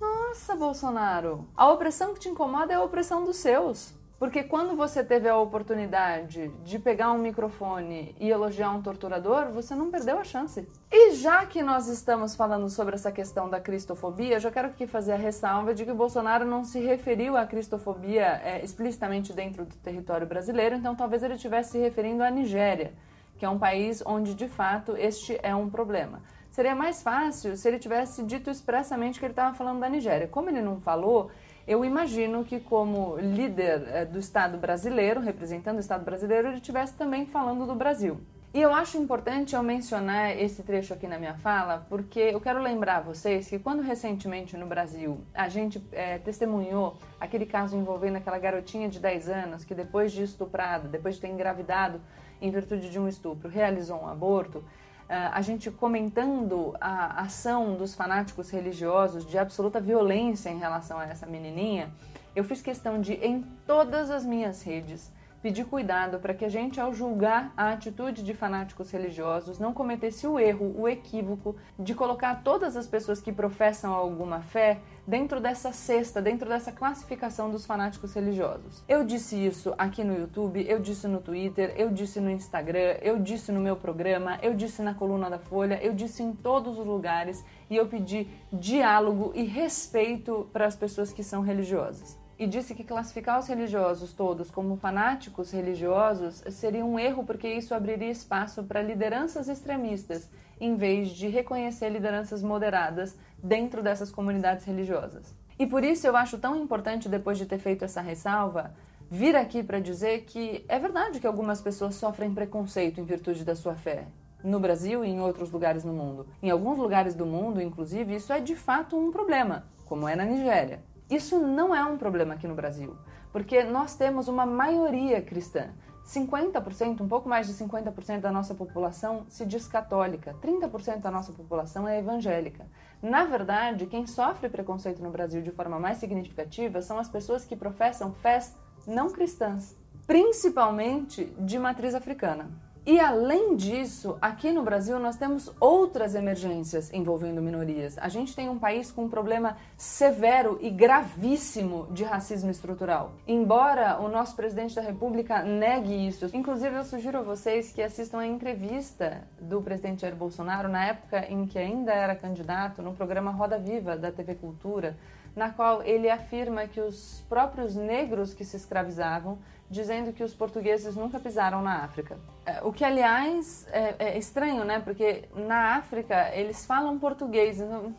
Nossa, 0.00 0.54
Bolsonaro. 0.54 1.48
A 1.56 1.68
opressão 1.68 2.14
que 2.14 2.20
te 2.20 2.28
incomoda 2.28 2.72
é 2.72 2.76
a 2.76 2.84
opressão 2.84 3.24
dos 3.24 3.38
seus. 3.38 3.92
Porque 4.22 4.44
quando 4.44 4.76
você 4.76 5.02
teve 5.02 5.28
a 5.28 5.36
oportunidade 5.36 6.46
de 6.62 6.78
pegar 6.78 7.10
um 7.10 7.18
microfone 7.18 8.14
e 8.20 8.30
elogiar 8.30 8.70
um 8.70 8.80
torturador, 8.80 9.50
você 9.50 9.74
não 9.74 9.90
perdeu 9.90 10.16
a 10.16 10.22
chance. 10.22 10.64
E 10.92 11.10
já 11.16 11.44
que 11.44 11.60
nós 11.60 11.88
estamos 11.88 12.36
falando 12.36 12.68
sobre 12.68 12.94
essa 12.94 13.10
questão 13.10 13.50
da 13.50 13.58
cristofobia, 13.58 14.36
eu 14.36 14.38
já 14.38 14.48
quero 14.48 14.68
aqui 14.68 14.86
fazer 14.86 15.14
a 15.14 15.16
ressalva 15.16 15.74
de 15.74 15.84
que 15.84 15.90
o 15.90 15.96
Bolsonaro 15.96 16.44
não 16.44 16.62
se 16.62 16.78
referiu 16.78 17.36
à 17.36 17.44
cristofobia 17.44 18.40
é, 18.44 18.64
explicitamente 18.64 19.32
dentro 19.32 19.64
do 19.64 19.74
território 19.78 20.24
brasileiro, 20.24 20.76
então 20.76 20.94
talvez 20.94 21.24
ele 21.24 21.34
estivesse 21.34 21.72
se 21.72 21.78
referindo 21.78 22.22
à 22.22 22.30
Nigéria, 22.30 22.92
que 23.36 23.44
é 23.44 23.48
um 23.48 23.58
país 23.58 24.04
onde 24.06 24.34
de 24.34 24.46
fato 24.46 24.96
este 24.96 25.36
é 25.42 25.52
um 25.52 25.68
problema. 25.68 26.22
Seria 26.48 26.76
mais 26.76 27.02
fácil 27.02 27.56
se 27.56 27.66
ele 27.66 27.80
tivesse 27.80 28.22
dito 28.22 28.50
expressamente 28.50 29.18
que 29.18 29.24
ele 29.24 29.32
estava 29.32 29.52
falando 29.52 29.80
da 29.80 29.88
Nigéria. 29.88 30.28
Como 30.28 30.48
ele 30.48 30.60
não 30.60 30.80
falou, 30.80 31.28
eu 31.66 31.84
imagino 31.84 32.44
que, 32.44 32.58
como 32.58 33.16
líder 33.16 33.88
é, 33.88 34.04
do 34.04 34.18
Estado 34.18 34.58
brasileiro, 34.58 35.20
representando 35.20 35.76
o 35.76 35.80
Estado 35.80 36.04
brasileiro, 36.04 36.48
ele 36.48 36.56
estivesse 36.56 36.94
também 36.94 37.26
falando 37.26 37.66
do 37.66 37.74
Brasil. 37.74 38.20
E 38.54 38.60
eu 38.60 38.74
acho 38.74 38.98
importante 38.98 39.54
eu 39.54 39.62
mencionar 39.62 40.38
esse 40.38 40.62
trecho 40.62 40.92
aqui 40.92 41.06
na 41.06 41.18
minha 41.18 41.32
fala, 41.34 41.86
porque 41.88 42.20
eu 42.20 42.38
quero 42.38 42.60
lembrar 42.60 43.00
vocês 43.00 43.48
que 43.48 43.58
quando 43.58 43.80
recentemente 43.80 44.58
no 44.58 44.66
Brasil 44.66 45.22
a 45.32 45.48
gente 45.48 45.82
é, 45.90 46.18
testemunhou 46.18 46.98
aquele 47.18 47.46
caso 47.46 47.78
envolvendo 47.78 48.16
aquela 48.16 48.38
garotinha 48.38 48.90
de 48.90 49.00
10 49.00 49.28
anos 49.30 49.64
que 49.64 49.74
depois 49.74 50.12
de 50.12 50.22
estuprada, 50.22 50.86
depois 50.86 51.14
de 51.14 51.22
ter 51.22 51.28
engravidado 51.28 51.98
em 52.42 52.50
virtude 52.50 52.90
de 52.90 52.98
um 52.98 53.08
estupro, 53.08 53.48
realizou 53.48 54.02
um 54.02 54.06
aborto, 54.06 54.62
a 55.08 55.42
gente 55.42 55.70
comentando 55.70 56.74
a 56.80 57.22
ação 57.22 57.74
dos 57.74 57.94
fanáticos 57.94 58.50
religiosos 58.50 59.26
de 59.26 59.36
absoluta 59.36 59.80
violência 59.80 60.48
em 60.50 60.58
relação 60.58 60.98
a 60.98 61.04
essa 61.04 61.26
menininha, 61.26 61.90
eu 62.34 62.44
fiz 62.44 62.62
questão 62.62 63.00
de, 63.00 63.14
em 63.14 63.42
todas 63.66 64.10
as 64.10 64.24
minhas 64.24 64.62
redes, 64.62 65.10
pedir 65.42 65.64
cuidado 65.64 66.20
para 66.20 66.32
que 66.32 66.44
a 66.44 66.48
gente, 66.48 66.80
ao 66.80 66.94
julgar 66.94 67.52
a 67.56 67.70
atitude 67.70 68.22
de 68.22 68.32
fanáticos 68.32 68.90
religiosos, 68.92 69.58
não 69.58 69.74
cometesse 69.74 70.26
o 70.26 70.38
erro, 70.38 70.72
o 70.78 70.88
equívoco 70.88 71.56
de 71.76 71.94
colocar 71.94 72.42
todas 72.44 72.76
as 72.76 72.86
pessoas 72.86 73.20
que 73.20 73.32
professam 73.32 73.92
alguma 73.92 74.40
fé 74.40 74.78
dentro 75.04 75.40
dessa 75.40 75.72
cesta, 75.72 76.22
dentro 76.22 76.48
dessa 76.48 76.70
classificação 76.70 77.50
dos 77.50 77.66
fanáticos 77.66 78.14
religiosos. 78.14 78.84
Eu 78.88 79.02
disse 79.04 79.34
isso 79.34 79.74
aqui 79.76 80.04
no 80.04 80.16
YouTube, 80.16 80.64
eu 80.68 80.78
disse 80.78 81.08
no 81.08 81.20
Twitter, 81.20 81.74
eu 81.76 81.90
disse 81.90 82.20
no 82.20 82.30
Instagram, 82.30 82.98
eu 83.02 83.18
disse 83.18 83.50
no 83.50 83.60
meu 83.60 83.74
programa, 83.74 84.38
eu 84.42 84.54
disse 84.54 84.80
na 84.80 84.94
coluna 84.94 85.28
da 85.28 85.40
Folha, 85.40 85.82
eu 85.82 85.92
disse 85.92 86.22
em 86.22 86.32
todos 86.32 86.78
os 86.78 86.86
lugares 86.86 87.44
e 87.68 87.76
eu 87.76 87.86
pedi 87.86 88.28
diálogo 88.52 89.32
e 89.34 89.42
respeito 89.42 90.48
para 90.52 90.66
as 90.66 90.76
pessoas 90.76 91.12
que 91.12 91.24
são 91.24 91.42
religiosas 91.42 92.21
e 92.42 92.46
disse 92.48 92.74
que 92.74 92.82
classificar 92.82 93.38
os 93.38 93.46
religiosos 93.46 94.12
todos 94.12 94.50
como 94.50 94.76
fanáticos 94.76 95.52
religiosos 95.52 96.42
seria 96.50 96.84
um 96.84 96.98
erro 96.98 97.22
porque 97.22 97.46
isso 97.46 97.72
abriria 97.72 98.10
espaço 98.10 98.64
para 98.64 98.82
lideranças 98.82 99.46
extremistas, 99.46 100.28
em 100.60 100.74
vez 100.74 101.10
de 101.10 101.28
reconhecer 101.28 101.88
lideranças 101.88 102.42
moderadas 102.42 103.16
dentro 103.40 103.80
dessas 103.80 104.10
comunidades 104.10 104.64
religiosas. 104.64 105.32
E 105.56 105.68
por 105.68 105.84
isso 105.84 106.04
eu 106.04 106.16
acho 106.16 106.36
tão 106.36 106.56
importante, 106.56 107.08
depois 107.08 107.38
de 107.38 107.46
ter 107.46 107.58
feito 107.58 107.84
essa 107.84 108.00
ressalva, 108.00 108.74
vir 109.08 109.36
aqui 109.36 109.62
para 109.62 109.78
dizer 109.78 110.24
que 110.24 110.64
é 110.66 110.80
verdade 110.80 111.20
que 111.20 111.26
algumas 111.28 111.60
pessoas 111.60 111.94
sofrem 111.94 112.34
preconceito 112.34 113.00
em 113.00 113.04
virtude 113.04 113.44
da 113.44 113.54
sua 113.54 113.76
fé. 113.76 114.06
No 114.42 114.58
Brasil 114.58 115.04
e 115.04 115.08
em 115.08 115.20
outros 115.20 115.52
lugares 115.52 115.84
no 115.84 115.92
mundo. 115.92 116.26
Em 116.42 116.50
alguns 116.50 116.76
lugares 116.76 117.14
do 117.14 117.24
mundo, 117.24 117.62
inclusive, 117.62 118.16
isso 118.16 118.32
é 118.32 118.40
de 118.40 118.56
fato 118.56 118.96
um 118.96 119.12
problema, 119.12 119.64
como 119.86 120.08
é 120.08 120.16
na 120.16 120.24
Nigéria. 120.24 120.80
Isso 121.12 121.38
não 121.38 121.74
é 121.74 121.84
um 121.84 121.98
problema 121.98 122.32
aqui 122.32 122.48
no 122.48 122.54
Brasil, 122.54 122.96
porque 123.30 123.62
nós 123.64 123.94
temos 123.94 124.28
uma 124.28 124.46
maioria 124.46 125.20
cristã. 125.20 125.68
50%, 126.06 127.02
um 127.02 127.06
pouco 127.06 127.28
mais 127.28 127.46
de 127.46 127.52
50% 127.52 128.20
da 128.20 128.32
nossa 128.32 128.54
população 128.54 129.26
se 129.28 129.44
diz 129.44 129.68
católica, 129.68 130.34
30% 130.42 131.00
da 131.00 131.10
nossa 131.10 131.30
população 131.30 131.86
é 131.86 131.98
evangélica. 131.98 132.66
Na 133.02 133.24
verdade, 133.24 133.84
quem 133.84 134.06
sofre 134.06 134.48
preconceito 134.48 135.02
no 135.02 135.10
Brasil 135.10 135.42
de 135.42 135.50
forma 135.50 135.78
mais 135.78 135.98
significativa 135.98 136.80
são 136.80 136.98
as 136.98 137.10
pessoas 137.10 137.44
que 137.44 137.56
professam 137.56 138.14
fés 138.14 138.56
não 138.86 139.10
cristãs, 139.10 139.76
principalmente 140.06 141.26
de 141.38 141.58
matriz 141.58 141.94
africana. 141.94 142.50
E 142.84 142.98
além 142.98 143.54
disso, 143.54 144.18
aqui 144.20 144.50
no 144.50 144.64
Brasil 144.64 144.98
nós 144.98 145.16
temos 145.16 145.48
outras 145.60 146.16
emergências 146.16 146.92
envolvendo 146.92 147.40
minorias. 147.40 147.96
A 147.96 148.08
gente 148.08 148.34
tem 148.34 148.48
um 148.48 148.58
país 148.58 148.90
com 148.90 149.04
um 149.04 149.08
problema 149.08 149.56
severo 149.76 150.58
e 150.60 150.68
gravíssimo 150.68 151.86
de 151.92 152.02
racismo 152.02 152.50
estrutural. 152.50 153.12
Embora 153.24 154.00
o 154.00 154.08
nosso 154.08 154.34
presidente 154.34 154.74
da 154.74 154.82
República 154.82 155.44
negue 155.44 156.08
isso, 156.08 156.28
inclusive 156.34 156.74
eu 156.74 156.82
sugiro 156.82 157.18
a 157.18 157.22
vocês 157.22 157.70
que 157.70 157.80
assistam 157.80 158.18
a 158.18 158.26
entrevista 158.26 159.22
do 159.40 159.62
presidente 159.62 160.00
Jair 160.00 160.16
Bolsonaro 160.16 160.68
na 160.68 160.84
época 160.84 161.24
em 161.30 161.46
que 161.46 161.60
ainda 161.60 161.92
era 161.92 162.16
candidato 162.16 162.82
no 162.82 162.94
programa 162.94 163.30
Roda 163.30 163.60
Viva 163.60 163.96
da 163.96 164.10
TV 164.10 164.34
Cultura, 164.34 164.96
na 165.36 165.50
qual 165.50 165.84
ele 165.84 166.10
afirma 166.10 166.66
que 166.66 166.80
os 166.80 167.24
próprios 167.28 167.76
negros 167.76 168.34
que 168.34 168.44
se 168.44 168.56
escravizavam 168.56 169.38
dizendo 169.72 170.12
que 170.12 170.22
os 170.22 170.34
portugueses 170.34 170.94
nunca 170.94 171.18
pisaram 171.18 171.62
na 171.62 171.82
África. 171.82 172.18
É, 172.44 172.62
o 172.62 172.72
que, 172.72 172.84
aliás, 172.84 173.66
é, 173.72 173.94
é 173.98 174.18
estranho, 174.18 174.64
né? 174.64 174.78
Porque 174.78 175.24
na 175.34 175.76
África 175.76 176.30
eles 176.34 176.66
falam 176.66 176.98
português. 176.98 177.58
Não, 177.58 177.94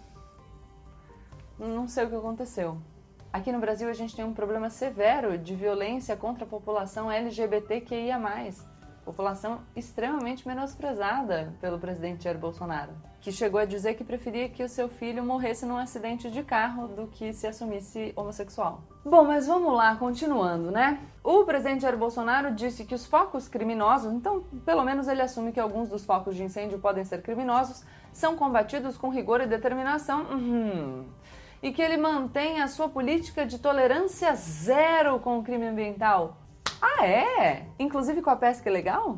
não 1.58 1.88
sei 1.88 2.06
o 2.06 2.10
que 2.10 2.16
aconteceu. 2.16 2.78
Aqui 3.34 3.52
no 3.52 3.60
Brasil 3.60 3.90
a 3.90 3.94
gente 3.94 4.16
tem 4.16 4.24
um 4.24 4.34
problema 4.34 4.70
severo 4.70 5.36
de 5.36 5.56
violência 5.56 6.16
contra 6.16 6.46
a 6.46 6.48
população 6.48 7.12
LGBTQIA 7.12 8.20
população 9.04 9.60
extremamente 9.76 10.48
menosprezada 10.48 11.54
pelo 11.60 11.80
presidente 11.80 12.24
Jair 12.24 12.38
Bolsonaro, 12.38 12.92
que 13.22 13.32
chegou 13.32 13.60
a 13.60 13.66
dizer 13.66 13.96
que 13.96 14.04
preferia 14.04 14.50
que 14.50 14.64
o 14.64 14.70
seu 14.70 14.88
filho 14.90 15.24
morresse 15.24 15.66
num 15.66 15.78
acidente 15.78 16.32
de 16.32 16.44
carro 16.44 16.88
do 16.88 17.08
que 17.08 17.34
se 17.34 17.46
assumisse 17.46 18.14
homossexual. 18.16 18.82
Bom, 19.06 19.26
mas 19.26 19.48
vamos 19.48 19.74
lá, 19.74 19.96
continuando, 19.96 20.72
né? 20.72 21.00
O 21.24 21.44
presidente 21.44 21.82
Jair 21.82 21.98
Bolsonaro 21.98 22.54
disse 22.54 22.86
que 22.86 22.96
os 22.96 23.06
focos 23.06 23.48
criminosos, 23.48 24.14
então 24.14 24.44
pelo 24.66 24.84
menos 24.84 25.08
ele 25.08 25.22
assume 25.22 25.52
que 25.52 25.60
alguns 25.60 25.90
dos 25.90 26.06
focos 26.06 26.36
de 26.36 26.44
incêndio 26.44 26.80
podem 26.80 27.04
ser 27.04 27.22
criminosos, 27.22 27.84
são 28.12 28.36
combatidos 28.36 28.98
com 28.98 29.10
rigor 29.10 29.42
e 29.42 29.48
determinação. 29.48 30.22
Uhum 30.32 31.06
e 31.64 31.72
que 31.72 31.82
ele 31.82 31.96
mantém 31.96 32.62
a 32.62 32.68
sua 32.68 32.90
política 32.90 33.46
de 33.46 33.58
tolerância 33.58 34.36
zero 34.36 35.18
com 35.20 35.40
o 35.40 35.44
crime 35.44 35.68
ambiental. 35.68 36.36
Ah, 36.86 37.08
é? 37.08 37.66
Inclusive 37.80 38.22
com 38.22 38.30
a 38.30 38.36
pesca 38.36 38.70
ilegal? 38.70 39.18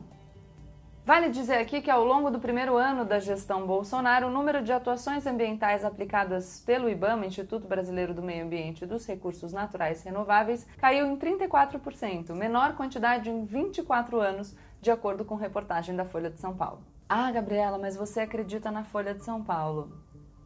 Vale 1.04 1.30
dizer 1.30 1.56
aqui 1.56 1.82
que 1.82 1.90
ao 1.90 2.06
longo 2.06 2.30
do 2.30 2.40
primeiro 2.40 2.78
ano 2.78 3.04
da 3.04 3.18
gestão 3.18 3.66
Bolsonaro, 3.66 4.28
o 4.28 4.30
número 4.30 4.62
de 4.62 4.72
atuações 4.72 5.26
ambientais 5.26 5.84
aplicadas 5.84 6.62
pelo 6.64 6.88
IBAMA, 6.88 7.26
Instituto 7.26 7.68
Brasileiro 7.68 8.14
do 8.14 8.22
Meio 8.22 8.46
Ambiente 8.46 8.84
e 8.84 8.88
dos 8.88 9.04
Recursos 9.08 9.52
Naturais 9.52 10.04
Renováveis, 10.04 10.68
caiu 10.78 11.08
em 11.08 11.18
34%, 11.18 12.36
menor 12.36 12.76
quantidade 12.76 13.32
em 13.32 13.46
24 13.46 14.20
anos, 14.20 14.56
de 14.80 14.92
acordo 14.92 15.26
com 15.26 15.34
reportagem 15.34 15.96
da 15.96 16.06
Folha 16.06 16.30
de 16.30 16.40
São 16.40 16.56
Paulo. 16.56 16.84
Ah, 17.10 17.32
Gabriela, 17.32 17.80
mas 17.80 17.96
você 17.96 18.20
acredita 18.20 18.70
na 18.70 18.84
Folha 18.84 19.16
de 19.16 19.24
São 19.24 19.44
Paulo. 19.44 19.92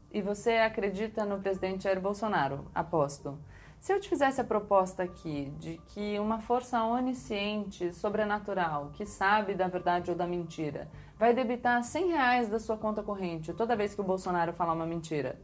E 0.10 0.22
você 0.22 0.54
acredita 0.54 1.26
no 1.26 1.40
presidente 1.40 1.84
Jair 1.84 2.00
Bolsonaro, 2.00 2.66
aposto. 2.74 3.38
Se 3.80 3.94
eu 3.94 4.00
te 4.00 4.10
fizesse 4.10 4.42
a 4.42 4.44
proposta 4.44 5.04
aqui 5.04 5.54
de 5.58 5.78
que 5.88 6.20
uma 6.20 6.40
força 6.40 6.84
onisciente, 6.84 7.94
sobrenatural, 7.94 8.92
que 8.94 9.06
sabe 9.06 9.56
da 9.56 9.70
verdade 9.70 10.12
ou 10.12 10.18
da 10.18 10.28
mentira, 10.28 10.90
vai 11.18 11.34
debitar 11.34 11.82
100 11.82 12.10
reais 12.10 12.50
da 12.50 12.60
sua 12.60 12.78
conta 12.78 13.02
corrente 13.02 13.54
toda 13.54 13.78
vez 13.78 13.96
que 13.96 14.02
o 14.02 14.04
Bolsonaro 14.04 14.52
falar 14.52 14.74
uma 14.74 14.86
mentira, 14.86 15.40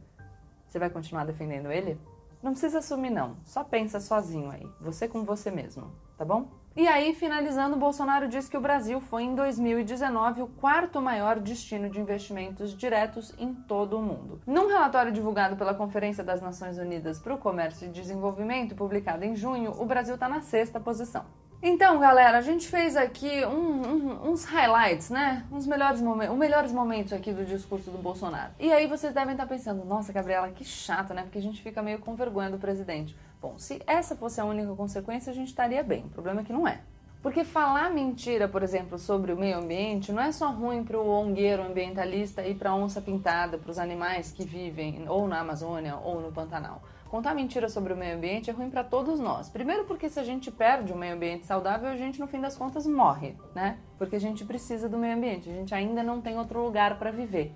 você 0.66 0.78
vai 0.78 0.90
continuar 0.90 1.24
defendendo 1.24 1.72
ele? 1.72 1.98
Não 2.42 2.52
precisa 2.52 2.78
assumir 2.78 3.10
não, 3.10 3.36
só 3.42 3.64
pensa 3.64 4.00
sozinho 4.00 4.50
aí, 4.50 4.70
você 4.80 5.08
com 5.08 5.24
você 5.24 5.50
mesmo, 5.50 5.90
tá 6.18 6.24
bom? 6.24 6.50
E 6.76 6.86
aí, 6.86 7.14
finalizando, 7.14 7.74
Bolsonaro 7.74 8.28
disse 8.28 8.50
que 8.50 8.56
o 8.56 8.60
Brasil 8.60 9.00
foi 9.00 9.22
em 9.22 9.34
2019 9.34 10.42
o 10.42 10.46
quarto 10.46 11.00
maior 11.00 11.40
destino 11.40 11.88
de 11.88 11.98
investimentos 11.98 12.76
diretos 12.76 13.34
em 13.38 13.54
todo 13.54 13.96
o 13.96 14.02
mundo. 14.02 14.42
Num 14.46 14.66
relatório 14.66 15.10
divulgado 15.10 15.56
pela 15.56 15.72
Conferência 15.72 16.22
das 16.22 16.42
Nações 16.42 16.76
Unidas 16.76 17.18
para 17.18 17.32
o 17.32 17.38
Comércio 17.38 17.88
e 17.88 17.90
Desenvolvimento, 17.90 18.74
publicado 18.74 19.24
em 19.24 19.34
junho, 19.34 19.72
o 19.80 19.86
Brasil 19.86 20.16
está 20.16 20.28
na 20.28 20.42
sexta 20.42 20.78
posição. 20.78 21.24
Então, 21.62 21.98
galera, 21.98 22.36
a 22.36 22.42
gente 22.42 22.68
fez 22.68 22.94
aqui 22.94 23.42
um, 23.46 23.82
um, 23.82 24.30
uns 24.30 24.44
highlights, 24.44 25.08
né? 25.08 25.46
Uns 25.50 25.66
melhores 25.66 26.02
momentos, 26.02 26.34
os 26.34 26.38
melhores 26.38 26.72
momentos 26.72 27.12
aqui 27.14 27.32
do 27.32 27.46
discurso 27.46 27.90
do 27.90 27.96
Bolsonaro. 27.96 28.52
E 28.60 28.70
aí 28.70 28.86
vocês 28.86 29.14
devem 29.14 29.32
estar 29.32 29.46
pensando, 29.46 29.82
nossa, 29.82 30.12
Gabriela, 30.12 30.48
que 30.50 30.64
chato, 30.64 31.14
né? 31.14 31.22
Porque 31.22 31.38
a 31.38 31.42
gente 31.42 31.62
fica 31.62 31.80
meio 31.80 31.98
com 31.98 32.14
vergonha 32.14 32.50
do 32.50 32.58
presidente. 32.58 33.16
Bom, 33.40 33.58
se 33.58 33.82
essa 33.86 34.16
fosse 34.16 34.40
a 34.40 34.44
única 34.44 34.74
consequência, 34.74 35.30
a 35.30 35.34
gente 35.34 35.48
estaria 35.48 35.82
bem. 35.82 36.04
O 36.06 36.10
problema 36.10 36.40
é 36.40 36.44
que 36.44 36.52
não 36.52 36.66
é. 36.66 36.80
Porque 37.22 37.42
falar 37.42 37.90
mentira, 37.90 38.46
por 38.46 38.62
exemplo, 38.62 38.98
sobre 38.98 39.32
o 39.32 39.36
meio 39.36 39.58
ambiente 39.58 40.12
não 40.12 40.22
é 40.22 40.30
só 40.30 40.50
ruim 40.50 40.84
para 40.84 40.98
o 40.98 41.08
ongueiro 41.08 41.62
ambientalista 41.62 42.46
e 42.46 42.54
para 42.54 42.70
a 42.70 42.74
onça 42.76 43.00
pintada, 43.00 43.58
para 43.58 43.70
os 43.70 43.78
animais 43.78 44.30
que 44.30 44.44
vivem 44.44 45.08
ou 45.08 45.26
na 45.26 45.40
Amazônia 45.40 45.96
ou 45.96 46.20
no 46.20 46.30
Pantanal. 46.30 46.82
Contar 47.08 47.34
mentira 47.34 47.68
sobre 47.68 47.92
o 47.92 47.96
meio 47.96 48.16
ambiente 48.16 48.50
é 48.50 48.52
ruim 48.52 48.70
para 48.70 48.84
todos 48.84 49.18
nós. 49.18 49.48
Primeiro, 49.48 49.84
porque 49.84 50.08
se 50.08 50.20
a 50.20 50.24
gente 50.24 50.50
perde 50.50 50.92
o 50.92 50.96
meio 50.96 51.14
ambiente 51.14 51.46
saudável, 51.46 51.88
a 51.88 51.96
gente 51.96 52.20
no 52.20 52.26
fim 52.26 52.40
das 52.40 52.56
contas 52.56 52.86
morre, 52.86 53.36
né? 53.54 53.78
Porque 53.98 54.16
a 54.16 54.20
gente 54.20 54.44
precisa 54.44 54.88
do 54.88 54.98
meio 54.98 55.16
ambiente. 55.16 55.48
A 55.48 55.52
gente 55.52 55.74
ainda 55.74 56.02
não 56.02 56.20
tem 56.20 56.38
outro 56.38 56.62
lugar 56.62 56.98
para 56.98 57.10
viver, 57.10 57.52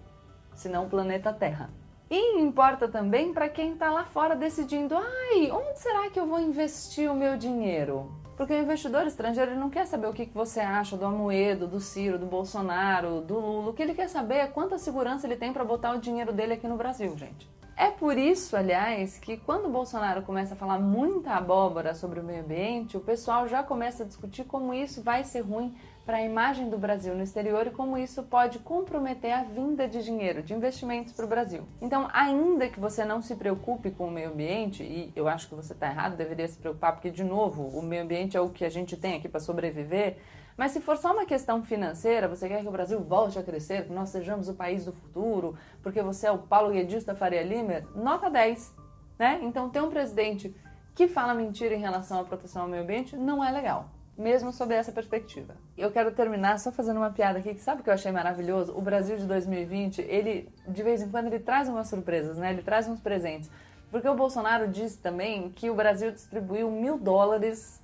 senão 0.55 0.87
o 0.87 0.89
planeta 0.89 1.33
Terra. 1.33 1.71
E 2.11 2.41
importa 2.41 2.89
também 2.89 3.33
para 3.33 3.49
quem 3.49 3.75
está 3.75 3.89
lá 3.89 4.05
fora 4.05 4.35
decidindo: 4.35 4.97
ai, 4.97 5.49
onde 5.53 5.79
será 5.79 6.11
que 6.11 6.19
eu 6.19 6.27
vou 6.27 6.41
investir 6.41 7.09
o 7.09 7.15
meu 7.15 7.37
dinheiro? 7.37 8.11
Porque 8.37 8.53
o 8.53 8.59
investidor 8.59 9.07
estrangeiro 9.07 9.55
não 9.55 9.71
quer 9.71 9.87
saber 9.87 10.09
o 10.09 10.13
que 10.13 10.25
você 10.35 10.59
acha 10.59 10.97
do 10.97 11.07
Amoedo, 11.07 11.69
do 11.69 11.79
Ciro, 11.79 12.19
do 12.19 12.27
Bolsonaro, 12.27 13.21
do 13.21 13.39
Lula. 13.39 13.71
O 13.71 13.75
que 13.75 13.83
ele 13.83 13.95
quer 13.95 14.09
saber 14.09 14.39
é 14.39 14.47
quanta 14.49 14.77
segurança 14.77 15.25
ele 15.25 15.37
tem 15.37 15.53
para 15.53 15.63
botar 15.63 15.95
o 15.95 16.01
dinheiro 16.01 16.33
dele 16.33 16.55
aqui 16.55 16.67
no 16.67 16.77
Brasil, 16.77 17.17
gente. 17.17 17.49
É 17.77 17.91
por 17.91 18.19
isso, 18.19 18.57
aliás, 18.57 19.19
que 19.19 19.37
quando 19.37 19.67
o 19.67 19.71
Bolsonaro 19.71 20.23
começa 20.23 20.55
a 20.55 20.57
falar 20.57 20.79
muita 20.79 21.33
abóbora 21.33 21.95
sobre 21.95 22.19
o 22.19 22.25
meio 22.25 22.43
ambiente, 22.43 22.97
o 22.97 23.01
pessoal 23.01 23.47
já 23.47 23.63
começa 23.63 24.03
a 24.03 24.07
discutir 24.07 24.45
como 24.45 24.75
isso 24.75 25.03
vai 25.03 25.23
ser 25.23 25.41
ruim 25.41 25.75
para 26.05 26.19
a 26.19 26.23
imagem 26.23 26.69
do 26.69 26.79
Brasil 26.79 27.15
no 27.15 27.23
exterior 27.23 27.67
e 27.67 27.71
como 27.71 27.97
isso 27.97 28.23
pode 28.23 28.59
comprometer 28.59 29.33
a 29.33 29.43
vinda 29.43 29.87
de 29.87 30.03
dinheiro, 30.03 30.43
de 30.43 30.55
investimentos 30.55 31.13
para 31.13 31.25
o 31.25 31.29
Brasil. 31.29 31.63
Então, 31.81 32.09
ainda 32.13 32.69
que 32.69 32.81
você 32.81 33.05
não 33.05 33.23
se 33.23 33.37
preocupe 33.37 33.91
com 33.91 34.09
o 34.09 34.11
meio 34.11 34.31
ambiente, 34.31 34.83
e 34.83 35.13
eu 35.15 35.29
acho 35.29 35.49
que 35.49 35.55
você 35.55 35.73
está 35.73 35.89
errado, 35.89 36.17
deveria 36.17 36.49
se 36.49 36.59
preocupar, 36.59 36.93
porque, 36.93 37.11
de 37.11 37.23
novo, 37.23 37.63
o 37.69 37.83
meio 37.83 38.03
ambiente 38.03 38.37
é 38.37 38.41
o 38.41 38.51
que 38.51 38.65
a 38.65 38.71
gente 38.71 38.97
tem 38.97 39.17
aqui 39.17 39.29
para 39.29 39.41
sobreviver. 39.41 40.17
Mas 40.57 40.73
se 40.73 40.81
for 40.81 40.97
só 40.97 41.13
uma 41.13 41.25
questão 41.25 41.63
financeira, 41.63 42.29
você 42.29 42.49
quer 42.49 42.61
que 42.61 42.69
o 42.69 42.73
Brasil 42.73 43.01
volte 43.01 43.39
a 43.39 43.43
crescer, 43.43 43.87
que 43.87 43.93
nós 43.93 44.09
sejamos 44.09 44.49
o 44.49 44.55
país 44.55 44.85
do 44.85 44.93
futuro, 44.93 45.57
porque 45.83 46.03
você 46.03 46.27
é 46.27 46.31
o 46.31 46.39
Paulo 46.39 46.73
Guedista 46.73 47.15
Faria 47.15 47.43
Lima, 47.43 47.83
nota 47.95 48.29
10. 48.29 48.75
Né? 49.19 49.41
Então, 49.43 49.71
ter 49.71 49.81
um 49.81 49.91
presidente 49.91 50.55
que 50.95 51.09
fala 51.09 51.33
mentira 51.35 51.75
em 51.75 51.81
relação 51.81 52.21
à 52.21 52.25
proteção 52.25 52.63
ao 52.63 52.69
meio 52.69 52.83
ambiente 52.83 53.17
não 53.17 53.43
é 53.43 53.51
legal, 53.51 53.89
mesmo 54.21 54.53
sob 54.53 54.75
essa 54.75 54.93
perspectiva. 54.93 55.57
Eu 55.77 55.91
quero 55.91 56.13
terminar 56.13 56.59
só 56.59 56.71
fazendo 56.71 56.99
uma 56.99 57.11
piada 57.11 57.39
aqui, 57.39 57.55
que 57.55 57.61
sabe 57.61 57.81
o 57.81 57.85
que 57.85 57.89
eu 57.89 57.95
achei 57.95 58.13
maravilhoso? 58.13 58.77
O 58.77 58.83
Brasil 58.83 59.17
de 59.17 59.25
2020, 59.25 60.03
ele, 60.03 60.53
de 60.69 60.83
vez 60.83 61.01
em 61.01 61.09
quando, 61.09 61.27
ele 61.27 61.41
traz 61.41 61.69
umas 61.69 61.89
surpresas, 61.89 62.37
né? 62.37 62.53
Ele 62.53 62.63
traz 62.63 62.87
uns 62.87 63.01
presentes. 63.01 63.51
Porque 63.91 64.09
o 64.09 64.15
Bolsonaro 64.15 64.69
disse 64.69 64.99
também 64.99 65.51
que 65.51 65.71
o 65.71 65.75
Brasil 65.75 66.13
distribuiu 66.13 66.71
mil 66.71 66.99
dólares 66.99 67.83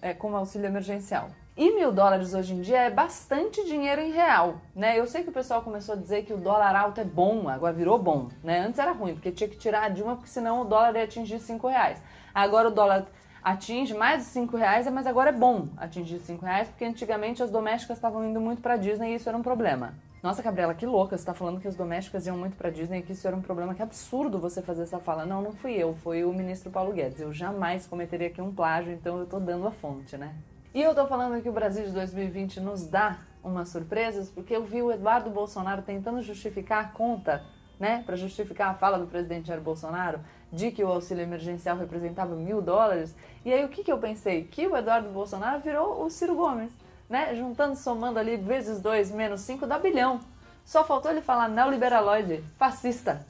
é, 0.00 0.12
como 0.12 0.36
auxílio 0.36 0.66
emergencial. 0.66 1.30
E 1.56 1.72
mil 1.72 1.92
dólares 1.92 2.34
hoje 2.34 2.52
em 2.52 2.60
dia 2.60 2.82
é 2.82 2.90
bastante 2.90 3.64
dinheiro 3.64 4.00
em 4.00 4.10
real, 4.10 4.60
né? 4.74 4.98
Eu 4.98 5.06
sei 5.06 5.22
que 5.22 5.30
o 5.30 5.32
pessoal 5.32 5.62
começou 5.62 5.94
a 5.94 5.98
dizer 5.98 6.24
que 6.24 6.32
o 6.32 6.36
dólar 6.36 6.74
alto 6.74 7.00
é 7.00 7.04
bom, 7.04 7.48
agora 7.48 7.72
virou 7.72 7.96
bom, 7.96 8.28
né? 8.42 8.58
Antes 8.58 8.78
era 8.78 8.92
ruim, 8.92 9.14
porque 9.14 9.30
tinha 9.30 9.48
que 9.48 9.56
tirar 9.56 9.84
a 9.84 9.88
Dilma, 9.88 10.16
porque 10.16 10.28
senão 10.28 10.62
o 10.62 10.64
dólar 10.64 10.96
ia 10.96 11.04
atingir 11.04 11.38
5 11.38 11.66
reais. 11.68 12.02
Agora 12.34 12.68
o 12.68 12.72
dólar 12.72 13.06
atinge 13.44 13.92
mais 13.92 14.22
de 14.22 14.28
5 14.30 14.56
reais, 14.56 14.90
mas 14.90 15.06
agora 15.06 15.28
é 15.28 15.32
bom 15.32 15.68
atingir 15.76 16.18
5 16.18 16.42
reais, 16.44 16.66
porque 16.68 16.84
antigamente 16.84 17.42
as 17.42 17.50
domésticas 17.50 17.98
estavam 17.98 18.24
indo 18.24 18.40
muito 18.40 18.62
para 18.62 18.78
Disney 18.78 19.12
e 19.12 19.14
isso 19.16 19.28
era 19.28 19.36
um 19.36 19.42
problema. 19.42 19.92
Nossa, 20.22 20.42
Gabriela, 20.42 20.72
que 20.74 20.86
louca, 20.86 21.14
você 21.14 21.20
está 21.20 21.34
falando 21.34 21.60
que 21.60 21.68
as 21.68 21.76
domésticas 21.76 22.26
iam 22.26 22.38
muito 22.38 22.56
para 22.56 22.70
Disney 22.70 23.00
e 23.00 23.02
que 23.02 23.12
isso 23.12 23.28
era 23.28 23.36
um 23.36 23.42
problema. 23.42 23.74
Que 23.74 23.82
absurdo 23.82 24.38
você 24.38 24.62
fazer 24.62 24.84
essa 24.84 24.98
fala. 24.98 25.26
Não, 25.26 25.42
não 25.42 25.52
fui 25.52 25.74
eu, 25.74 25.94
foi 25.96 26.24
o 26.24 26.32
ministro 26.32 26.70
Paulo 26.70 26.94
Guedes. 26.94 27.20
Eu 27.20 27.30
jamais 27.30 27.86
cometeria 27.86 28.28
aqui 28.28 28.40
um 28.40 28.50
plágio, 28.50 28.90
então 28.90 29.18
eu 29.18 29.24
estou 29.24 29.38
dando 29.38 29.66
a 29.66 29.70
fonte, 29.70 30.16
né? 30.16 30.34
E 30.72 30.80
eu 30.80 30.94
tô 30.94 31.06
falando 31.06 31.42
que 31.42 31.48
o 31.48 31.52
Brasil 31.52 31.84
de 31.84 31.92
2020 31.92 32.58
nos 32.60 32.86
dá 32.86 33.18
umas 33.44 33.68
surpresas, 33.68 34.30
porque 34.30 34.56
eu 34.56 34.64
vi 34.64 34.80
o 34.80 34.90
Eduardo 34.90 35.28
Bolsonaro 35.28 35.82
tentando 35.82 36.22
justificar 36.22 36.82
a 36.82 36.88
conta, 36.88 37.44
né, 37.78 38.02
para 38.06 38.16
justificar 38.16 38.70
a 38.70 38.74
fala 38.74 38.98
do 38.98 39.06
presidente 39.06 39.48
Jair 39.48 39.60
Bolsonaro 39.60 40.20
de 40.52 40.70
que 40.70 40.84
o 40.84 40.88
auxílio 40.88 41.22
emergencial 41.22 41.76
representava 41.76 42.34
mil 42.36 42.62
dólares. 42.62 43.14
E 43.44 43.52
aí 43.52 43.64
o 43.64 43.68
que, 43.68 43.82
que 43.82 43.90
eu 43.90 43.98
pensei? 43.98 44.44
Que 44.44 44.66
o 44.66 44.76
Eduardo 44.76 45.08
Bolsonaro 45.08 45.60
virou 45.60 46.04
o 46.04 46.10
Ciro 46.10 46.34
Gomes, 46.36 46.72
né, 47.08 47.34
juntando, 47.34 47.76
somando 47.76 48.18
ali 48.18 48.36
vezes 48.36 48.80
dois 48.80 49.10
menos 49.10 49.40
cinco 49.40 49.66
dá 49.66 49.78
bilhão. 49.78 50.20
Só 50.64 50.84
faltou 50.84 51.10
ele 51.10 51.20
falar 51.20 51.48
neoliberaloide, 51.48 52.42
fascista. 52.56 53.26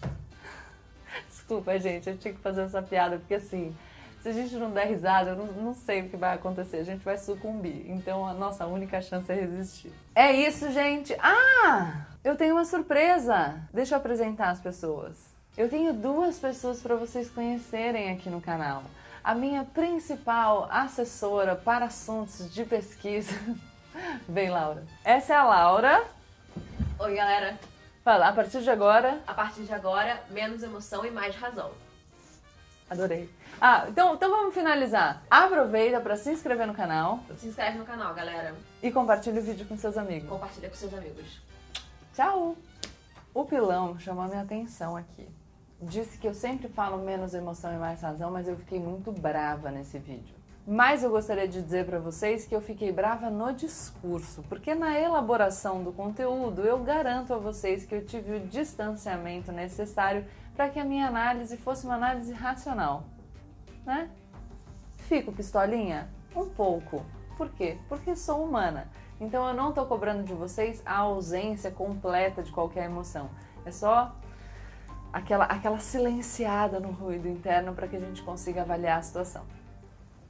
Desculpa, 1.29 1.79
gente, 1.79 2.09
eu 2.09 2.17
tinha 2.17 2.35
que 2.35 2.41
fazer 2.41 2.63
essa 2.63 2.83
piada, 2.83 3.17
porque 3.19 3.35
assim, 3.35 3.75
Se 4.25 4.31
a 4.31 4.33
gente 4.33 4.55
não 4.57 4.71
der 4.71 4.87
risada, 4.87 5.33
eu 5.33 5.37
não, 5.37 5.47
não 5.47 5.75
sei 5.75 6.01
o 6.01 6.09
que 6.09 6.17
vai 6.17 6.35
acontecer. 6.35 6.79
A 6.79 6.83
gente 6.83 7.05
vai 7.05 7.19
sucumbir. 7.19 7.85
Então 7.91 8.27
a 8.27 8.33
nossa 8.33 8.67
única 8.67 8.99
chance 9.03 9.31
é 9.31 9.35
resistir. 9.35 9.93
É 10.15 10.33
isso, 10.33 10.73
gente. 10.73 11.15
Ah! 11.21 12.07
Eu 12.25 12.37
tenho 12.37 12.55
uma 12.55 12.65
surpresa. 12.65 13.61
Deixa 13.71 13.95
eu 13.95 13.99
apresentar 13.99 14.49
as 14.49 14.59
pessoas. 14.59 15.15
Eu 15.59 15.69
tenho 15.69 15.93
duas 15.93 16.39
pessoas 16.39 16.81
para 16.81 16.97
vocês 16.97 17.29
conhecerem 17.29 18.11
aqui 18.11 18.31
no 18.31 18.41
canal. 18.41 18.83
A 19.23 19.35
minha 19.35 19.63
principal 19.63 20.67
assessora 20.71 21.55
para 21.55 21.85
assuntos 21.85 22.51
de 22.51 22.65
pesquisa. 22.65 23.39
Vem, 24.27 24.49
Laura. 24.49 24.85
Essa 25.05 25.35
é 25.35 25.37
a 25.37 25.45
Laura. 25.45 26.03
Oi, 26.99 27.15
galera. 27.15 27.59
Fala, 28.03 28.29
a 28.29 28.33
partir 28.33 28.63
de 28.63 28.71
agora. 28.71 29.21
A 29.27 29.35
partir 29.35 29.65
de 29.65 29.75
agora, 29.75 30.23
menos 30.31 30.63
emoção 30.63 31.05
e 31.05 31.11
mais 31.11 31.37
razão. 31.37 31.73
Adorei. 32.89 33.29
Ah, 33.61 33.85
então, 33.87 34.15
então 34.15 34.31
vamos 34.31 34.55
finalizar. 34.55 35.23
Aproveita 35.31 36.01
para 36.01 36.17
se 36.17 36.31
inscrever 36.31 36.67
no 36.67 36.75
canal. 36.75 37.21
Se 37.37 37.49
inscreve 37.49 37.77
no 37.77 37.85
canal, 37.85 38.15
galera. 38.15 38.55
E 38.83 38.91
compartilha 38.91 39.43
o 39.43 39.45
vídeo 39.45 39.67
com 39.67 39.77
seus 39.77 39.99
amigos. 39.99 40.27
Compartilha 40.27 40.71
com 40.71 40.75
seus 40.75 40.95
amigos. 40.95 41.54
Tchau! 42.15 42.57
O 43.35 43.45
pilão 43.45 43.99
chamou 43.99 44.27
minha 44.27 44.43
atenção 44.43 44.97
aqui. 44.97 45.29
Disse 45.83 46.17
que 46.17 46.29
eu 46.29 46.33
sempre 46.33 46.69
falo 46.69 47.05
menos 47.05 47.35
emoção 47.35 47.75
e 47.75 47.77
mais 47.77 48.01
razão, 48.01 48.31
mas 48.31 48.47
eu 48.47 48.57
fiquei 48.57 48.79
muito 48.79 49.11
brava 49.11 49.69
nesse 49.69 49.99
vídeo. 49.99 50.33
Mas 50.65 51.03
eu 51.03 51.11
gostaria 51.11 51.49
de 51.49 51.61
dizer 51.61 51.85
para 51.87 51.99
vocês 51.99 52.47
que 52.47 52.55
eu 52.55 52.61
fiquei 52.61 52.93
brava 52.93 53.31
no 53.31 53.53
discurso, 53.53 54.45
porque 54.49 54.77
na 54.77 54.97
elaboração 54.97 55.83
do 55.83 55.93
conteúdo 55.93 56.63
eu 56.63 56.79
garanto 56.85 57.35
a 57.35 57.37
vocês 57.37 57.85
que 57.85 57.97
eu 57.97 58.07
tive 58.07 58.37
o 58.37 58.47
distanciamento 58.47 59.51
necessário 59.51 60.25
para 60.55 60.69
que 60.69 60.79
a 60.79 60.85
minha 60.85 61.09
análise 61.09 61.57
fosse 61.57 61.85
uma 61.85 61.97
análise 61.97 62.33
racional, 62.33 63.03
né? 63.85 64.09
Fico 64.99 65.33
pistolinha? 65.33 66.09
Um 66.35 66.49
pouco. 66.49 67.05
Por 67.37 67.51
quê? 67.51 67.77
Porque 67.89 68.15
sou 68.15 68.45
humana. 68.45 68.89
Então 69.21 69.47
eu 69.49 69.55
não 69.55 69.71
estou 69.71 69.87
cobrando 69.87 70.25
de 70.25 70.35
vocês 70.35 70.83
a 70.85 70.99
ausência 70.99 71.71
completa 71.71 72.43
de 72.43 72.51
qualquer 72.51 72.85
emoção. 72.85 73.31
É 73.65 73.71
só 73.71 74.15
aquela, 75.13 75.45
aquela 75.45 75.79
silenciada 75.79 76.81
no 76.81 76.91
ruído 76.91 77.29
interno 77.29 77.73
para 77.75 77.87
que 77.87 77.97
a 77.97 78.01
gente 78.01 78.23
consiga 78.23 78.63
avaliar 78.63 78.99
a 78.99 79.03
situação. 79.03 79.45